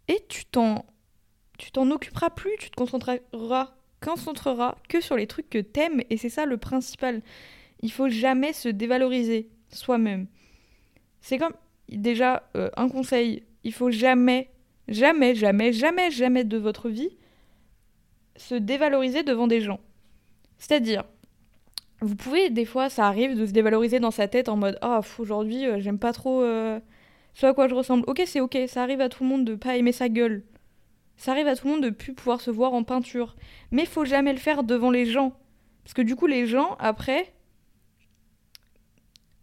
et 0.07 0.19
tu 0.27 0.45
t'en, 0.45 0.85
tu 1.57 1.71
t'en 1.71 1.89
occuperas 1.91 2.31
plus, 2.31 2.51
tu 2.59 2.71
te 2.71 2.75
concentreras, 2.75 3.19
concentreras 4.01 4.75
que 4.89 4.99
sur 4.99 5.15
les 5.15 5.27
trucs 5.27 5.49
que 5.49 5.59
t'aimes, 5.59 6.01
et 6.09 6.17
c'est 6.17 6.29
ça 6.29 6.45
le 6.45 6.57
principal. 6.57 7.21
Il 7.81 7.91
faut 7.91 8.09
jamais 8.09 8.51
se 8.51 8.67
dévaloriser 8.67 9.49
soi-même. 9.69 10.25
C'est 11.21 11.37
comme, 11.37 11.53
déjà, 11.87 12.49
euh, 12.57 12.69
un 12.75 12.89
conseil, 12.89 13.43
il 13.63 13.73
faut 13.73 13.91
jamais 13.91 14.49
Jamais, 14.91 15.35
jamais, 15.35 15.71
jamais, 15.71 16.11
jamais 16.11 16.43
de 16.43 16.57
votre 16.57 16.89
vie 16.89 17.17
se 18.35 18.55
dévaloriser 18.55 19.23
devant 19.23 19.47
des 19.47 19.61
gens. 19.61 19.79
C'est-à-dire, 20.57 21.05
vous 22.01 22.15
pouvez, 22.15 22.49
des 22.49 22.65
fois, 22.65 22.89
ça 22.89 23.07
arrive 23.07 23.37
de 23.37 23.45
se 23.45 23.51
dévaloriser 23.51 23.99
dans 23.99 24.11
sa 24.11 24.27
tête 24.27 24.49
en 24.49 24.57
mode 24.57 24.77
Ah, 24.81 25.01
oh, 25.01 25.21
aujourd'hui, 25.21 25.67
euh, 25.67 25.79
j'aime 25.79 25.99
pas 25.99 26.13
trop 26.13 26.41
euh, 26.41 26.79
ce 27.35 27.45
à 27.45 27.53
quoi 27.53 27.67
je 27.67 27.75
ressemble. 27.75 28.03
Ok, 28.07 28.23
c'est 28.25 28.39
ok, 28.41 28.57
ça 28.67 28.83
arrive 28.83 29.01
à 29.01 29.09
tout 29.09 29.23
le 29.23 29.29
monde 29.29 29.45
de 29.45 29.55
pas 29.55 29.77
aimer 29.77 29.91
sa 29.91 30.09
gueule. 30.09 30.43
Ça 31.17 31.31
arrive 31.31 31.47
à 31.47 31.55
tout 31.55 31.67
le 31.67 31.73
monde 31.73 31.83
de 31.83 31.91
plus 31.91 32.13
pouvoir 32.13 32.41
se 32.41 32.49
voir 32.49 32.73
en 32.73 32.83
peinture. 32.83 33.35
Mais 33.71 33.85
faut 33.85 34.05
jamais 34.05 34.33
le 34.33 34.39
faire 34.39 34.63
devant 34.63 34.89
les 34.89 35.05
gens. 35.05 35.33
Parce 35.83 35.93
que 35.93 36.01
du 36.01 36.15
coup, 36.15 36.25
les 36.25 36.47
gens, 36.47 36.75
après, 36.79 37.33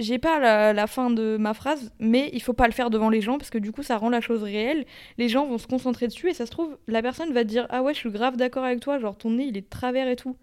j'ai 0.01 0.19
pas 0.19 0.73
la, 0.73 0.87
fin 0.87 1.11
de 1.11 1.37
ma 1.39 1.55
phrase, 1.55 1.93
mais 2.01 2.31
il 2.33 2.43
faut 2.43 2.53
pas 2.53 2.67
le 2.67 2.73
faire 2.73 2.91
devant 2.91 3.11
les 3.11 3.21
gens 3.21 3.39
parce 3.39 3.51
que 3.51 3.59
du 3.59 3.73
coup 3.73 3.83
ça 3.83 3.97
rend 3.97 4.11
la 4.11 4.21
chose 4.21 4.43
réelle. 4.43 4.87
Les 5.17 5.29
gens 5.29 5.47
vont 5.47 5.59
se 5.59 5.67
concentrer 5.67 6.07
dessus 6.07 6.31
et 6.31 6.35
ça 6.35 6.47
se 6.47 6.51
trouve, 6.51 6.79
la 6.87 7.03
personne 7.03 7.33
va 7.33 7.43
te 7.43 7.49
dire 7.49 7.67
Ah 7.71 7.83
ouais, 7.83 7.95
je 7.95 7.99
suis 7.99 8.11
grave 8.11 8.37
d'accord 8.37 8.65
avec 8.65 8.81
toi, 8.81 8.99
genre 8.99 9.17
ton 9.17 9.31
nez 9.31 9.45
il 9.47 9.57
est 9.57 9.63
de 9.63 9.69
travers 9.69 10.09
et 10.09 10.17
tout. 10.17 10.37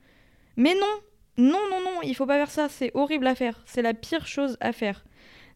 Mais 0.58 0.74
non, 0.74 1.02
non, 1.38 1.60
non, 1.70 1.82
non, 1.82 2.02
il 2.04 2.16
faut 2.16 2.26
pas 2.26 2.38
faire 2.38 2.52
ça, 2.52 2.70
c'est 2.70 2.92
horrible 2.94 3.28
à 3.28 3.36
faire, 3.36 3.62
c'est 3.66 3.82
la 3.82 3.94
pire 3.94 4.26
chose 4.26 4.58
à 4.62 4.72
faire. 4.72 5.04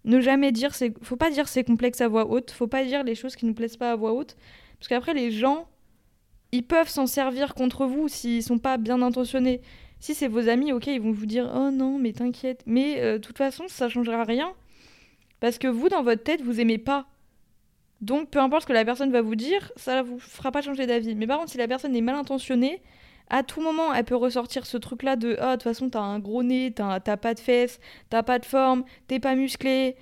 Ne 0.05 0.21
jamais 0.21 0.51
dire, 0.51 0.75
c'est, 0.75 0.93
faut 1.03 1.15
pas 1.15 1.29
dire 1.29 1.48
c'est 1.48 1.63
complexe 1.63 2.01
à 2.01 2.07
voix 2.07 2.29
haute, 2.29 2.51
faut 2.51 2.67
pas 2.67 2.83
dire 2.83 3.03
les 3.03 3.15
choses 3.15 3.36
qui 3.36 3.45
nous 3.45 3.53
plaisent 3.53 3.77
pas 3.77 3.91
à 3.91 3.95
voix 3.95 4.13
haute, 4.13 4.36
parce 4.77 4.88
qu'après 4.88 5.13
les 5.13 5.31
gens, 5.31 5.67
ils 6.51 6.63
peuvent 6.63 6.89
s'en 6.89 7.05
servir 7.05 7.53
contre 7.53 7.86
vous 7.86 8.07
s'ils 8.07 8.43
sont 8.43 8.57
pas 8.57 8.77
bien 8.77 9.01
intentionnés. 9.01 9.62
Si 10.00 10.15
c'est 10.15 10.27
vos 10.27 10.48
amis, 10.48 10.71
ok, 10.71 10.88
ils 10.88 11.01
vont 11.01 11.12
vous 11.12 11.25
dire 11.25 11.51
oh 11.53 11.71
non, 11.71 12.00
mais 12.00 12.13
t'inquiète. 12.13 12.63
Mais 12.65 13.01
euh, 13.01 13.13
de 13.13 13.17
toute 13.19 13.38
façon, 13.38 13.65
ça 13.67 13.89
changera 13.89 14.24
rien. 14.24 14.53
Parce 15.41 15.57
que 15.57 15.67
vous, 15.67 15.89
dans 15.89 16.03
votre 16.03 16.24
tête, 16.24 16.41
vous 16.41 16.59
aimez 16.59 16.77
pas. 16.77 17.05
Donc, 18.01 18.29
peu 18.29 18.39
importe 18.39 18.63
ce 18.63 18.67
que 18.67 18.74
la 18.74 18.86
personne 18.86 19.12
va 19.12 19.21
vous 19.21 19.36
dire, 19.36 19.71
ça 19.75 20.01
vous 20.01 20.19
fera 20.19 20.51
pas 20.51 20.62
changer 20.62 20.86
d'avis. 20.86 21.15
Mais 21.15 21.27
par 21.27 21.39
contre, 21.39 21.51
si 21.51 21.57
la 21.57 21.67
personne 21.67 21.95
est 21.95 22.01
mal 22.01 22.15
intentionnée, 22.15 22.81
à 23.29 23.43
tout 23.43 23.62
moment, 23.62 23.93
elle 23.93 24.05
peut 24.05 24.15
ressortir 24.15 24.65
ce 24.65 24.77
truc-là 24.77 25.15
de 25.15 25.38
Ah, 25.39 25.51
de 25.51 25.53
toute 25.53 25.63
façon, 25.63 25.89
t'as 25.89 26.01
un 26.01 26.19
gros 26.19 26.43
nez, 26.43 26.74
t'as 26.75 27.00
pas 27.00 27.33
de 27.33 27.39
fesses, 27.39 27.79
t'as 28.09 28.24
pas 28.24 28.39
de 28.39 28.45
forme, 28.45 28.83
t'es 29.07 29.19
pas 29.19 29.36
musclé, 29.36 29.95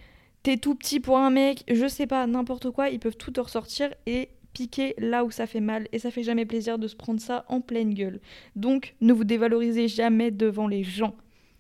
t'es 0.44 0.58
tout 0.58 0.76
petit 0.76 1.00
pour 1.00 1.18
un 1.18 1.30
mec, 1.30 1.64
je 1.70 1.88
sais 1.88 2.08
pas, 2.08 2.26
n'importe 2.26 2.72
quoi, 2.72 2.90
ils 2.90 3.00
peuvent 3.00 3.18
tout 3.18 3.32
te 3.32 3.42
ressortir 3.42 3.94
et 4.06 4.30
piquer 4.54 4.96
là 4.98 5.24
où 5.24 5.30
ça 5.30 5.46
fait 5.46 5.60
mal 5.60 5.88
et 5.92 6.00
ça 6.00 6.10
fait 6.10 6.24
jamais 6.24 6.46
plaisir 6.46 6.80
de 6.80 6.88
se 6.88 6.96
prendre 6.96 7.20
ça 7.20 7.46
en 7.48 7.62
pleine 7.62 7.94
gueule. 7.94 8.22
Donc 8.56 8.96
ne 9.02 9.14
vous 9.14 9.24
dévalorisez 9.24 9.88
jamais 9.88 10.32
devant 10.32 10.68
les 10.68 10.84
gens. 10.84 11.16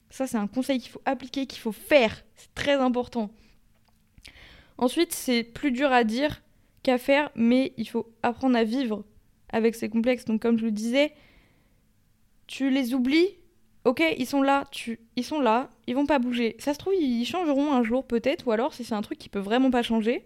Ça 0.09 0.25
c'est 0.25 0.37
un 0.37 0.47
conseil 0.47 0.79
qu'il 0.79 0.89
faut 0.89 1.01
appliquer, 1.05 1.45
qu'il 1.45 1.59
faut 1.59 1.71
faire. 1.71 2.23
C'est 2.35 2.53
très 2.55 2.75
important. 2.75 3.29
Ensuite, 4.77 5.13
c'est 5.13 5.43
plus 5.43 5.71
dur 5.71 5.91
à 5.91 6.03
dire 6.03 6.41
qu'à 6.83 6.97
faire, 6.97 7.29
mais 7.35 7.73
il 7.77 7.89
faut 7.89 8.09
apprendre 8.23 8.55
à 8.55 8.63
vivre 8.63 9.03
avec 9.49 9.75
ces 9.75 9.89
complexes. 9.89 10.25
Donc 10.25 10.41
comme 10.41 10.57
je 10.57 10.65
vous 10.65 10.71
disais, 10.71 11.13
tu 12.47 12.69
les 12.69 12.93
oublies, 12.93 13.37
ok, 13.85 14.03
ils 14.17 14.25
sont 14.25 14.41
là, 14.41 14.65
tu, 14.71 14.99
ils 15.15 15.23
sont 15.23 15.39
là, 15.39 15.69
ils 15.85 15.95
vont 15.95 16.05
pas 16.05 16.19
bouger. 16.19 16.55
Ça 16.59 16.73
se 16.73 16.79
trouve, 16.79 16.93
ils 16.95 17.25
changeront 17.25 17.73
un 17.73 17.83
jour 17.83 18.05
peut-être, 18.05 18.47
ou 18.47 18.51
alors 18.51 18.73
si 18.73 18.83
c'est 18.83 18.95
un 18.95 19.01
truc 19.01 19.19
qui 19.19 19.29
peut 19.29 19.39
vraiment 19.39 19.71
pas 19.71 19.83
changer. 19.83 20.25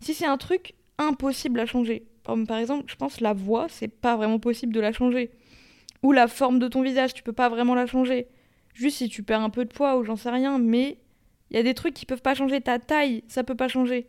Si 0.00 0.14
c'est 0.14 0.26
un 0.26 0.36
truc 0.36 0.74
impossible 0.98 1.60
à 1.60 1.66
changer. 1.66 2.06
Par 2.22 2.58
exemple, 2.58 2.84
je 2.86 2.96
pense 2.96 3.20
la 3.20 3.32
voix, 3.32 3.66
c'est 3.68 3.88
pas 3.88 4.16
vraiment 4.16 4.38
possible 4.38 4.72
de 4.72 4.80
la 4.80 4.92
changer. 4.92 5.30
Ou 6.02 6.12
la 6.12 6.28
forme 6.28 6.58
de 6.58 6.68
ton 6.68 6.82
visage, 6.82 7.14
tu 7.14 7.22
peux 7.22 7.32
pas 7.32 7.48
vraiment 7.48 7.74
la 7.74 7.86
changer. 7.86 8.26
Juste 8.74 8.98
si 8.98 9.08
tu 9.08 9.22
perds 9.22 9.42
un 9.42 9.50
peu 9.50 9.64
de 9.64 9.72
poids 9.72 9.96
ou 9.96 10.04
j'en 10.04 10.16
sais 10.16 10.30
rien, 10.30 10.58
mais 10.58 10.98
il 11.50 11.56
y 11.56 11.60
a 11.60 11.62
des 11.62 11.74
trucs 11.74 11.94
qui 11.94 12.06
peuvent 12.06 12.22
pas 12.22 12.34
changer. 12.34 12.60
Ta 12.60 12.78
taille, 12.78 13.22
ça 13.28 13.44
peut 13.44 13.54
pas 13.54 13.68
changer. 13.68 14.08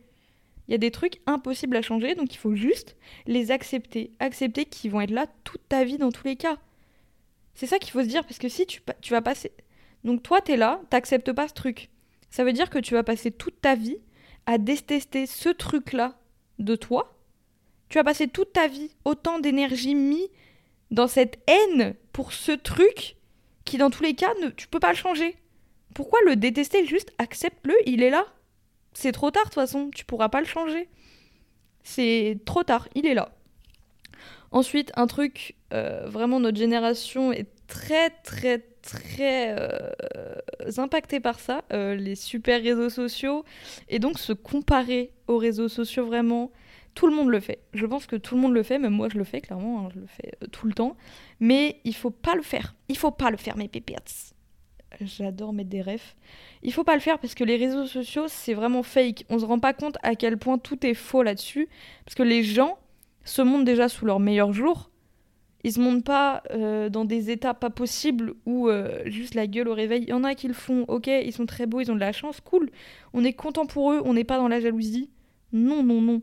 Il 0.67 0.71
y 0.71 0.75
a 0.75 0.79
des 0.79 0.91
trucs 0.91 1.21
impossibles 1.27 1.77
à 1.77 1.81
changer, 1.81 2.15
donc 2.15 2.33
il 2.33 2.37
faut 2.37 2.55
juste 2.55 2.95
les 3.27 3.51
accepter. 3.51 4.11
Accepter 4.19 4.65
qu'ils 4.65 4.91
vont 4.91 5.01
être 5.01 5.11
là 5.11 5.27
toute 5.43 5.61
ta 5.69 5.83
vie 5.83 5.97
dans 5.97 6.11
tous 6.11 6.25
les 6.25 6.35
cas. 6.35 6.57
C'est 7.55 7.67
ça 7.67 7.79
qu'il 7.79 7.91
faut 7.91 8.03
se 8.03 8.07
dire, 8.07 8.23
parce 8.23 8.37
que 8.37 8.49
si 8.49 8.65
tu, 8.65 8.81
tu 9.01 9.11
vas 9.11 9.21
passer. 9.21 9.51
Donc 10.03 10.21
toi, 10.21 10.41
t'es 10.41 10.57
là, 10.57 10.81
t'acceptes 10.89 11.31
pas 11.31 11.47
ce 11.47 11.53
truc. 11.53 11.89
Ça 12.29 12.43
veut 12.43 12.53
dire 12.53 12.69
que 12.69 12.79
tu 12.79 12.93
vas 12.93 13.03
passer 13.03 13.31
toute 13.31 13.61
ta 13.61 13.75
vie 13.75 13.97
à 14.45 14.57
détester 14.57 15.25
ce 15.25 15.49
truc-là 15.49 16.17
de 16.59 16.75
toi, 16.75 17.15
tu 17.89 17.97
as 17.97 18.03
passé 18.03 18.27
toute 18.27 18.53
ta 18.53 18.67
vie 18.67 18.91
autant 19.03 19.39
d'énergie 19.39 19.95
mis 19.95 20.29
dans 20.91 21.07
cette 21.07 21.39
haine 21.47 21.95
pour 22.13 22.33
ce 22.33 22.51
truc 22.51 23.17
qui 23.63 23.77
dans 23.77 23.89
tous 23.89 24.03
les 24.03 24.15
cas 24.15 24.33
ne, 24.41 24.49
tu 24.49 24.67
peux 24.67 24.79
pas 24.79 24.91
le 24.91 24.97
changer. 24.97 25.35
Pourquoi 25.93 26.19
le 26.25 26.35
détester? 26.35 26.85
Juste 26.85 27.13
accepte-le, 27.17 27.75
il 27.85 28.03
est 28.03 28.09
là. 28.09 28.25
C'est 28.93 29.11
trop 29.11 29.31
tard 29.31 29.43
de 29.43 29.49
toute 29.49 29.55
façon, 29.55 29.89
tu 29.93 30.05
pourras 30.05 30.29
pas 30.29 30.39
le 30.39 30.47
changer. 30.47 30.87
C'est 31.83 32.37
trop 32.45 32.63
tard, 32.63 32.87
il 32.95 33.05
est 33.05 33.13
là. 33.13 33.34
Ensuite, 34.55 34.93
un 34.95 35.05
truc, 35.05 35.55
euh, 35.73 36.05
vraiment 36.07 36.39
notre 36.39 36.57
génération 36.57 37.33
est 37.33 37.49
très 37.67 38.09
très 38.23 38.59
très 38.81 39.53
euh, 39.59 39.91
impactée 40.77 41.19
par 41.19 41.41
ça, 41.41 41.65
euh, 41.73 41.93
les 41.93 42.15
super 42.15 42.63
réseaux 42.63 42.89
sociaux, 42.89 43.43
et 43.89 43.99
donc 43.99 44.17
se 44.17 44.31
comparer 44.31 45.11
aux 45.27 45.37
réseaux 45.37 45.67
sociaux 45.67 46.05
vraiment. 46.05 46.51
Tout 46.93 47.07
le 47.07 47.13
monde 47.13 47.27
le 47.27 47.41
fait. 47.41 47.59
Je 47.73 47.85
pense 47.85 48.05
que 48.05 48.15
tout 48.15 48.35
le 48.35 48.41
monde 48.41 48.53
le 48.53 48.63
fait, 48.63 48.79
même 48.79 48.93
moi 48.93 49.09
je 49.11 49.17
le 49.17 49.25
fais 49.25 49.41
clairement, 49.41 49.87
hein, 49.87 49.89
je 49.93 49.99
le 49.99 50.07
fais 50.07 50.31
tout 50.53 50.67
le 50.67 50.73
temps. 50.73 50.95
Mais 51.41 51.81
il 51.83 51.93
faut 51.93 52.09
pas 52.09 52.35
le 52.35 52.41
faire. 52.41 52.75
Il 52.87 52.97
faut 52.97 53.11
pas 53.11 53.31
le 53.31 53.37
faire, 53.37 53.57
mes 53.57 53.67
pépettes. 53.67 54.33
J'adore 55.01 55.51
mettre 55.51 55.69
des 55.69 55.81
refs. 55.81 56.15
Il 56.63 56.71
faut 56.71 56.85
pas 56.85 56.95
le 56.95 57.01
faire 57.01 57.19
parce 57.19 57.35
que 57.35 57.43
les 57.43 57.57
réseaux 57.57 57.87
sociaux, 57.87 58.27
c'est 58.29 58.53
vraiment 58.53 58.83
fake. 58.83 59.25
On 59.27 59.37
se 59.37 59.43
rend 59.43 59.59
pas 59.59 59.73
compte 59.73 59.97
à 60.01 60.15
quel 60.15 60.37
point 60.37 60.57
tout 60.57 60.85
est 60.85 60.93
faux 60.93 61.23
là-dessus. 61.23 61.67
Parce 62.05 62.15
que 62.15 62.23
les 62.23 62.41
gens 62.41 62.77
se 63.25 63.41
montrent 63.41 63.65
déjà 63.65 63.89
sous 63.89 64.05
leur 64.05 64.19
meilleur 64.19 64.53
jour 64.53 64.91
Ils 65.63 65.73
se 65.73 65.81
montent 65.81 66.05
pas 66.05 66.43
euh, 66.51 66.89
dans 66.89 67.03
des 67.03 67.31
états 67.31 67.53
pas 67.53 67.69
possibles 67.69 68.35
ou 68.45 68.69
euh, 68.69 69.01
juste 69.07 69.35
la 69.35 69.47
gueule 69.47 69.67
au 69.67 69.73
réveil. 69.73 70.03
Il 70.03 70.09
y 70.09 70.13
en 70.13 70.23
a 70.23 70.35
qui 70.35 70.47
le 70.47 70.53
font, 70.53 70.85
ok, 70.87 71.07
ils 71.07 71.33
sont 71.33 71.45
très 71.45 71.65
beaux, 71.65 71.81
ils 71.81 71.91
ont 71.91 71.95
de 71.95 71.99
la 71.99 72.13
chance, 72.13 72.39
cool. 72.39 72.69
On 73.13 73.23
est 73.23 73.33
content 73.33 73.65
pour 73.65 73.91
eux, 73.91 74.01
on 74.05 74.13
n'est 74.13 74.23
pas 74.23 74.37
dans 74.37 74.47
la 74.47 74.61
jalousie. 74.61 75.09
Non, 75.51 75.83
non, 75.83 76.01
non. 76.01 76.21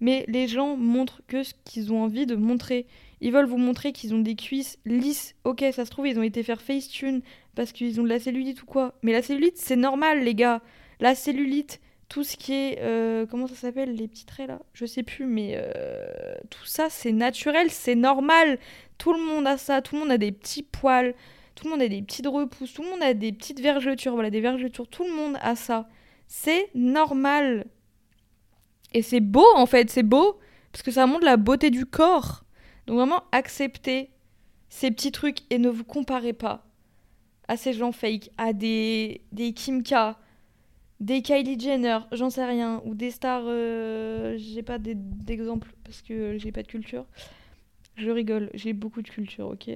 Mais 0.00 0.24
les 0.28 0.46
gens 0.46 0.76
montrent 0.76 1.20
que 1.26 1.42
ce 1.42 1.52
qu'ils 1.64 1.92
ont 1.92 2.02
envie 2.02 2.26
de 2.26 2.36
montrer. 2.36 2.86
Ils 3.20 3.32
veulent 3.32 3.46
vous 3.46 3.58
montrer 3.58 3.92
qu'ils 3.92 4.14
ont 4.14 4.20
des 4.20 4.34
cuisses 4.34 4.78
lisses. 4.86 5.34
Ok, 5.44 5.62
ça 5.72 5.84
se 5.84 5.90
trouve, 5.90 6.08
ils 6.08 6.18
ont 6.18 6.22
été 6.22 6.42
faire 6.42 6.62
Facetune 6.62 7.20
parce 7.54 7.72
qu'ils 7.72 8.00
ont 8.00 8.04
de 8.04 8.08
la 8.08 8.18
cellulite 8.18 8.62
ou 8.62 8.66
quoi. 8.66 8.94
Mais 9.02 9.12
la 9.12 9.20
cellulite, 9.20 9.58
c'est 9.58 9.76
normal, 9.76 10.24
les 10.24 10.34
gars. 10.34 10.62
La 11.00 11.14
cellulite, 11.14 11.80
tout 12.10 12.24
ce 12.24 12.36
qui 12.36 12.52
est. 12.52 12.78
Euh, 12.80 13.24
comment 13.24 13.46
ça 13.46 13.54
s'appelle 13.54 13.94
Les 13.94 14.08
petits 14.08 14.26
traits 14.26 14.48
là 14.48 14.58
Je 14.74 14.84
sais 14.84 15.04
plus, 15.04 15.24
mais 15.24 15.52
euh, 15.54 16.34
tout 16.50 16.66
ça, 16.66 16.90
c'est 16.90 17.12
naturel, 17.12 17.70
c'est 17.70 17.94
normal. 17.94 18.58
Tout 18.98 19.14
le 19.14 19.20
monde 19.20 19.46
a 19.46 19.56
ça, 19.56 19.80
tout 19.80 19.94
le 19.94 20.02
monde 20.02 20.10
a 20.10 20.18
des 20.18 20.32
petits 20.32 20.64
poils, 20.64 21.14
tout 21.54 21.64
le 21.64 21.70
monde 21.70 21.80
a 21.80 21.88
des 21.88 22.02
petites 22.02 22.26
repousses, 22.26 22.74
tout 22.74 22.82
le 22.82 22.90
monde 22.90 23.02
a 23.02 23.14
des 23.14 23.32
petites 23.32 23.60
vergetures. 23.60 24.12
Voilà, 24.12 24.28
des 24.28 24.40
vergetures, 24.40 24.88
tout 24.88 25.04
le 25.04 25.12
monde 25.12 25.38
a 25.40 25.54
ça. 25.54 25.88
C'est 26.26 26.68
normal. 26.74 27.66
Et 28.92 29.02
c'est 29.02 29.20
beau 29.20 29.46
en 29.54 29.66
fait, 29.66 29.88
c'est 29.88 30.02
beau 30.02 30.40
parce 30.72 30.82
que 30.82 30.90
ça 30.90 31.06
montre 31.06 31.24
la 31.24 31.36
beauté 31.36 31.70
du 31.70 31.86
corps. 31.86 32.42
Donc 32.88 32.96
vraiment 32.96 33.22
acceptez 33.30 34.10
ces 34.68 34.90
petits 34.90 35.12
trucs 35.12 35.38
et 35.50 35.58
ne 35.58 35.68
vous 35.68 35.84
comparez 35.84 36.32
pas 36.32 36.66
à 37.46 37.56
ces 37.56 37.72
gens 37.72 37.92
fake, 37.92 38.30
à 38.36 38.52
des, 38.52 39.22
des 39.30 39.52
Kim 39.52 39.84
K, 39.84 39.94
des 41.00 41.22
Kylie 41.22 41.58
Jenner, 41.58 41.98
j'en 42.12 42.28
sais 42.28 42.44
rien, 42.44 42.82
ou 42.84 42.94
des 42.94 43.10
stars, 43.10 43.44
euh, 43.46 44.36
j'ai 44.36 44.62
pas 44.62 44.78
d'exemple 44.78 45.72
parce 45.82 46.02
que 46.02 46.36
j'ai 46.38 46.52
pas 46.52 46.62
de 46.62 46.68
culture. 46.68 47.06
Je 47.96 48.10
rigole, 48.10 48.50
j'ai 48.54 48.74
beaucoup 48.74 49.02
de 49.02 49.08
culture, 49.08 49.48
ok. 49.48 49.70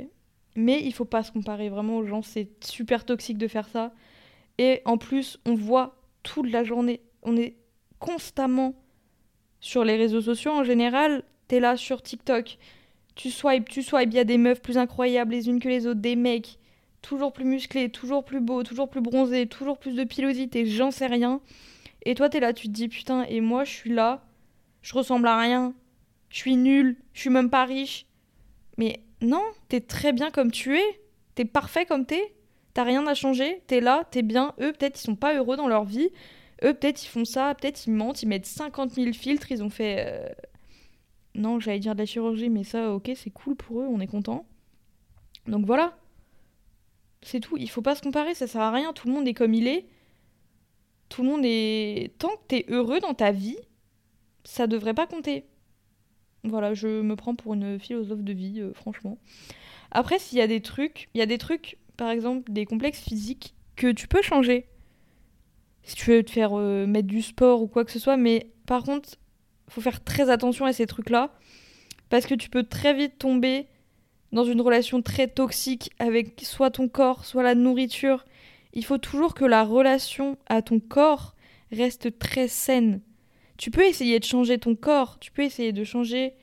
Mais 0.57 0.85
il 0.85 0.93
faut 0.93 1.07
pas 1.07 1.23
se 1.23 1.33
comparer. 1.33 1.69
Vraiment 1.71 1.97
aux 1.97 2.07
gens, 2.07 2.23
c'est 2.23 2.49
super 2.65 3.05
toxique 3.05 3.39
de 3.39 3.49
faire 3.49 3.69
ça. 3.69 3.93
Et 4.59 4.83
en 4.85 4.99
plus, 4.99 5.39
on 5.47 5.55
voit 5.55 5.97
toute 6.23 6.51
la 6.51 6.63
journée, 6.63 7.01
on 7.23 7.37
est 7.37 7.57
constamment 7.99 8.75
sur 9.61 9.85
les 9.85 9.97
réseaux 9.97 10.21
sociaux. 10.21 10.53
En 10.53 10.63
général, 10.63 11.25
t'es 11.49 11.59
là 11.59 11.77
sur 11.77 12.03
TikTok, 12.03 12.59
tu 13.15 13.31
swipes, 13.31 13.69
tu 13.69 13.83
swipes, 13.83 14.11
il 14.13 14.17
y 14.17 14.21
a 14.21 14.25
des 14.25 14.39
meufs 14.39 14.61
plus 14.61 14.77
incroyables 14.79 15.33
les 15.33 15.49
unes 15.49 15.59
que 15.59 15.69
les 15.69 15.87
autres, 15.87 16.01
des 16.01 16.17
mecs 16.17 16.59
toujours 17.05 17.33
plus 17.33 17.45
musclés, 17.45 17.91
toujours 17.91 18.25
plus 18.25 18.41
beaux, 18.41 18.63
toujours 18.63 18.89
plus 18.89 19.01
bronzés, 19.01 19.47
toujours 19.47 19.79
plus 19.79 19.95
de 19.95 20.05
pilosité, 20.05 20.67
j'en 20.67 20.91
sais 20.91 21.07
rien. 21.07 21.41
Et 22.05 22.15
toi 22.15 22.29
t'es 22.29 22.41
là, 22.41 22.53
tu 22.53 22.69
te 22.69 22.73
dis 22.73 22.89
putain, 22.89 23.25
et 23.25 23.41
moi 23.41 23.65
je 23.65 23.71
suis 23.71 23.91
là, 23.91 24.25
je 24.83 24.95
ressemble 24.95 25.29
à 25.29 25.39
rien, 25.39 25.75
je 26.31 26.39
suis 26.39 26.57
nulle, 26.57 26.97
je 27.13 27.21
suis 27.21 27.31
même 27.31 27.51
pas 27.51 27.65
riche. 27.65 28.07
Mais 28.79 29.03
non, 29.21 29.43
t'es 29.69 29.81
très 29.81 30.13
bien 30.13 30.31
comme 30.31 30.51
tu 30.51 30.77
es, 30.77 31.01
t'es 31.35 31.45
parfait 31.45 31.87
comme 31.87 32.07
t'es, 32.07 32.35
t'as 32.75 32.85
rien 32.85 33.07
à 33.07 33.15
changer, 33.15 33.63
t'es 33.67 33.81
là, 33.81 34.05
t'es 34.11 34.23
bien. 34.23 34.55
Eux 34.61 34.73
peut-être 34.73 34.99
ils 34.99 35.05
sont 35.05 35.17
pas 35.17 35.35
heureux 35.35 35.57
dans 35.57 35.69
leur 35.69 35.85
vie, 35.85 36.11
eux, 36.65 36.73
peut-être, 36.73 37.05
ils 37.05 37.09
font 37.09 37.25
ça, 37.25 37.55
peut-être, 37.55 37.87
ils 37.87 37.93
mentent, 37.93 38.23
ils 38.23 38.29
mettent 38.29 38.47
50 38.47 38.93
000 38.93 39.13
filtres, 39.13 39.51
ils 39.51 39.63
ont 39.63 39.71
fait. 39.71 40.07
Euh, 40.07 40.29
non, 41.35 41.59
j'allais 41.59 41.81
dire 41.81 41.95
de 41.95 42.01
la 42.01 42.07
chirurgie, 42.07 42.49
mais 42.49 42.65
ça, 42.65 42.93
ok, 42.93 43.11
c'est 43.17 43.31
cool 43.31 43.57
pour 43.57 43.81
eux, 43.81 43.87
on 43.89 44.01
est 44.01 44.07
content. 44.07 44.47
Donc 45.47 45.67
voilà. 45.67 45.97
C'est 47.25 47.41
tout. 47.41 47.57
Il 47.57 47.71
faut 47.71 47.83
pas 47.83 47.95
se 47.95 48.03
comparer, 48.03 48.35
ça 48.35 48.47
sert 48.47 48.61
à 48.61 48.71
rien. 48.71 48.93
Tout 48.93 49.09
le 49.09 49.15
monde 49.15 49.27
est 49.27 49.35
comme 49.35 49.55
il 49.55 49.67
est. 49.67 49.87
Tout 51.09 51.23
le 51.23 51.31
monde 51.31 51.43
est. 51.45 52.13
Tant 52.19 52.29
que 52.29 52.43
t'es 52.49 52.67
heureux 52.69 53.01
dans 53.01 53.15
ta 53.15 53.33
vie, 53.33 53.57
ça 54.45 54.67
devrait 54.67 54.95
pas 54.95 55.07
compter. 55.07 55.47
Voilà, 56.45 56.75
je 56.75 57.01
me 57.01 57.17
prends 57.17 57.35
pour 57.35 57.55
une 57.55 57.79
philosophe 57.79 58.23
de 58.23 58.33
vie, 58.35 58.61
euh, 58.61 58.75
franchement. 58.75 59.19
Après, 59.91 60.19
s'il 60.19 60.37
y 60.39 60.43
a 60.43 60.47
des 60.47 60.61
trucs, 60.61 61.09
il 61.15 61.19
y 61.19 61.23
a 61.23 61.27
des 61.27 61.39
trucs, 61.39 61.79
par 61.97 62.11
exemple, 62.11 62.53
des 62.53 62.67
complexes 62.67 63.01
physiques 63.01 63.55
que 63.77 63.91
tu 63.91 64.07
peux 64.07 64.23
changer 64.23 64.67
si 65.83 65.97
tu 65.97 66.11
veux 66.11 66.23
te 66.23 66.31
faire 66.31 66.59
euh, 66.59 66.87
mettre 66.87 67.09
du 67.09 67.23
sport 67.23 67.63
ou 67.63 67.67
quoi 67.67 67.85
que 67.85 67.91
ce 67.91 67.99
soit. 67.99 68.19
Mais 68.19 68.51
par 68.67 68.83
contre, 68.83 69.11
faut 69.69 69.81
faire 69.81 70.05
très 70.05 70.29
attention 70.29 70.67
à 70.67 70.75
ces 70.75 70.87
trucs-là. 70.87 71.33
Parce 72.11 72.27
que 72.27 72.35
tu 72.35 72.51
peux 72.51 72.65
très 72.65 72.93
vite 72.93 73.19
tomber 73.19 73.67
dans 74.35 74.45
une 74.45 74.61
relation 74.61 75.01
très 75.01 75.29
toxique 75.29 75.91
avec 75.99 76.41
soit 76.43 76.71
ton 76.71 76.89
corps, 76.89 77.25
soit 77.25 77.43
la 77.43 77.55
nourriture. 77.55 78.25
Il 78.73 78.85
faut 78.85 78.99
toujours 78.99 79.35
que 79.35 79.45
la 79.45 79.63
relation 79.63 80.37
à 80.47 80.61
ton 80.61 80.81
corps 80.81 81.35
reste 81.71 82.19
très 82.19 82.49
saine. 82.49 83.01
Tu 83.57 83.71
peux 83.71 83.85
essayer 83.85 84.19
de 84.19 84.25
changer 84.25 84.59
ton 84.59 84.75
corps, 84.75 85.19
tu 85.21 85.31
peux 85.31 85.43
essayer 85.43 85.73
de 85.73 85.85
changer 85.85 86.35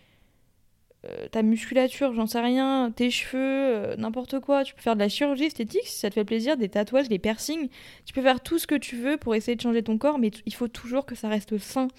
euh, 1.06 1.27
ta 1.27 1.41
musculature, 1.41 2.13
j'en 2.13 2.27
sais 2.27 2.39
rien, 2.39 2.91
tes 2.95 3.12
cheveux, 3.12 3.39
euh, 3.41 3.95
n'importe 3.97 4.39
quoi. 4.39 4.63
Tu 4.63 4.73
peux 4.73 4.82
faire 4.82 4.95
de 4.95 5.01
la 5.01 5.10
chirurgie 5.10 5.45
esthétique 5.45 5.86
si 5.86 5.99
ça 5.99 6.10
te 6.10 6.13
fait 6.13 6.23
plaisir, 6.23 6.56
des 6.56 6.69
tatouages, 6.69 7.10
des 7.10 7.19
piercings. 7.19 7.67
Tu 8.06 8.13
peux 8.13 8.21
faire 8.21 8.39
tout 8.39 8.58
ce 8.58 8.67
que 8.67 8.75
tu 8.75 8.95
veux 8.95 9.17
pour 9.17 9.36
essayer 9.36 9.58
de 9.58 9.62
changer 9.62 9.84
ton 9.84 9.97
corps, 9.97 10.17
mais 10.17 10.32
il 10.45 10.54
faut 10.54 10.69
toujours 10.69 11.06
que 11.06 11.15
ça 11.15 11.27
reste 11.27 11.58
sain. 11.58 11.89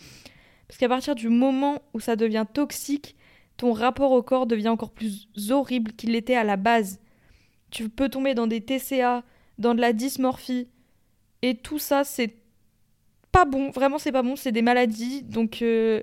Parce 0.69 0.79
qu'à 0.79 0.89
partir 0.89 1.15
du 1.15 1.29
moment 1.29 1.83
où 1.93 2.01
ça 2.01 2.17
devient 2.17 2.47
toxique, 2.51 3.15
ton 3.63 3.75
rapport 3.75 4.11
au 4.11 4.25
corps 4.25 4.49
devient 4.49 4.71
encore 4.71 4.91
plus 4.91 5.29
horrible 5.51 5.93
qu'il 5.93 6.11
l'était 6.11 6.35
à 6.35 6.43
la 6.43 6.57
base. 6.57 6.99
Tu 7.71 7.89
peux 7.89 8.09
tomber 8.09 8.35
dans 8.35 8.49
des 8.49 8.61
TCA, 8.61 9.23
dans 9.57 9.77
de 9.77 9.81
la 9.81 9.93
dysmorphie, 9.93 10.67
et 11.43 11.55
tout 11.55 11.79
ça, 11.79 12.03
c'est 12.03 12.35
pas 13.31 13.45
bon. 13.45 13.71
Vraiment, 13.71 13.99
c'est 13.99 14.11
pas 14.11 14.25
bon. 14.25 14.35
C'est 14.35 14.51
des 14.51 14.63
maladies. 14.63 15.23
Donc, 15.23 15.63
euh, 15.63 16.03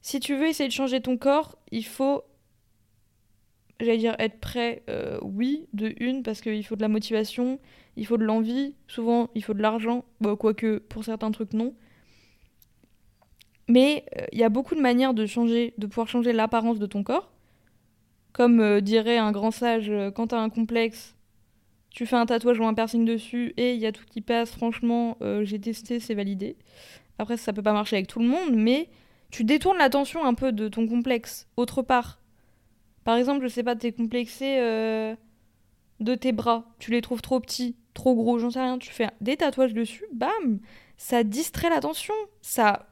si 0.00 0.18
tu 0.18 0.34
veux 0.34 0.46
essayer 0.46 0.66
de 0.66 0.72
changer 0.72 1.02
ton 1.02 1.18
corps, 1.18 1.58
il 1.72 1.84
faut, 1.84 2.22
j'allais 3.80 3.98
dire, 3.98 4.16
être 4.18 4.40
prêt, 4.40 4.82
euh, 4.88 5.18
oui, 5.20 5.68
de 5.74 5.92
une, 6.00 6.22
parce 6.22 6.40
qu'il 6.40 6.64
faut 6.64 6.76
de 6.76 6.80
la 6.80 6.88
motivation, 6.88 7.60
il 7.96 8.06
faut 8.06 8.16
de 8.16 8.24
l'envie, 8.24 8.76
souvent 8.86 9.28
il 9.34 9.44
faut 9.44 9.52
de 9.52 9.60
l'argent, 9.60 10.06
bah, 10.22 10.36
quoique 10.40 10.78
pour 10.78 11.04
certains 11.04 11.32
trucs 11.32 11.52
non. 11.52 11.74
Mais 13.68 14.04
euh, 14.18 14.24
il 14.32 14.38
y 14.38 14.44
a 14.44 14.48
beaucoup 14.48 14.74
de 14.74 14.80
manières 14.80 15.14
de 15.14 15.26
changer, 15.26 15.74
de 15.78 15.86
pouvoir 15.86 16.08
changer 16.08 16.32
l'apparence 16.32 16.78
de 16.78 16.86
ton 16.86 17.02
corps. 17.02 17.30
Comme 18.32 18.60
euh, 18.60 18.80
dirait 18.80 19.18
un 19.18 19.32
grand 19.32 19.50
sage, 19.50 19.92
quand 20.14 20.28
t'as 20.28 20.40
un 20.40 20.48
complexe, 20.48 21.14
tu 21.90 22.06
fais 22.06 22.16
un 22.16 22.26
tatouage 22.26 22.60
ou 22.60 22.64
un 22.64 22.74
piercing 22.74 23.04
dessus 23.04 23.54
et 23.56 23.74
il 23.74 23.80
y 23.80 23.86
a 23.86 23.92
tout 23.92 24.04
qui 24.08 24.20
passe. 24.20 24.50
Franchement, 24.52 25.16
j'ai 25.42 25.58
testé, 25.58 26.00
c'est 26.00 26.14
validé. 26.14 26.56
Après, 27.18 27.36
ça 27.36 27.52
peut 27.52 27.62
pas 27.62 27.72
marcher 27.72 27.96
avec 27.96 28.06
tout 28.06 28.20
le 28.20 28.28
monde, 28.28 28.54
mais 28.54 28.88
tu 29.30 29.44
détournes 29.44 29.78
l'attention 29.78 30.24
un 30.24 30.34
peu 30.34 30.52
de 30.52 30.68
ton 30.68 30.86
complexe 30.86 31.48
autre 31.56 31.82
part. 31.82 32.20
Par 33.04 33.16
exemple, 33.16 33.42
je 33.42 33.48
sais 33.48 33.62
pas, 33.62 33.76
t'es 33.76 33.92
complexé 33.92 34.58
euh, 34.60 35.14
de 36.00 36.14
tes 36.14 36.32
bras, 36.32 36.66
tu 36.78 36.90
les 36.90 37.00
trouves 37.00 37.22
trop 37.22 37.40
petits, 37.40 37.76
trop 37.94 38.14
gros, 38.14 38.38
j'en 38.38 38.50
sais 38.50 38.60
rien, 38.60 38.78
tu 38.78 38.90
fais 38.90 39.08
des 39.20 39.36
tatouages 39.36 39.74
dessus, 39.74 40.04
bam, 40.12 40.60
ça 40.96 41.24
distrait 41.24 41.70
l'attention, 41.70 42.14
ça 42.42 42.86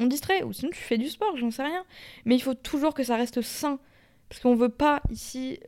on 0.00 0.06
distrait 0.06 0.42
ou 0.42 0.52
sinon 0.52 0.70
tu 0.70 0.80
fais 0.80 0.98
du 0.98 1.08
sport, 1.08 1.36
j'en 1.36 1.50
sais 1.50 1.64
rien. 1.64 1.84
Mais 2.24 2.34
il 2.34 2.40
faut 2.40 2.54
toujours 2.54 2.94
que 2.94 3.04
ça 3.04 3.16
reste 3.16 3.42
sain 3.42 3.78
parce 4.28 4.40
qu'on 4.40 4.54
veut 4.54 4.68
pas 4.68 5.02
ici 5.10 5.58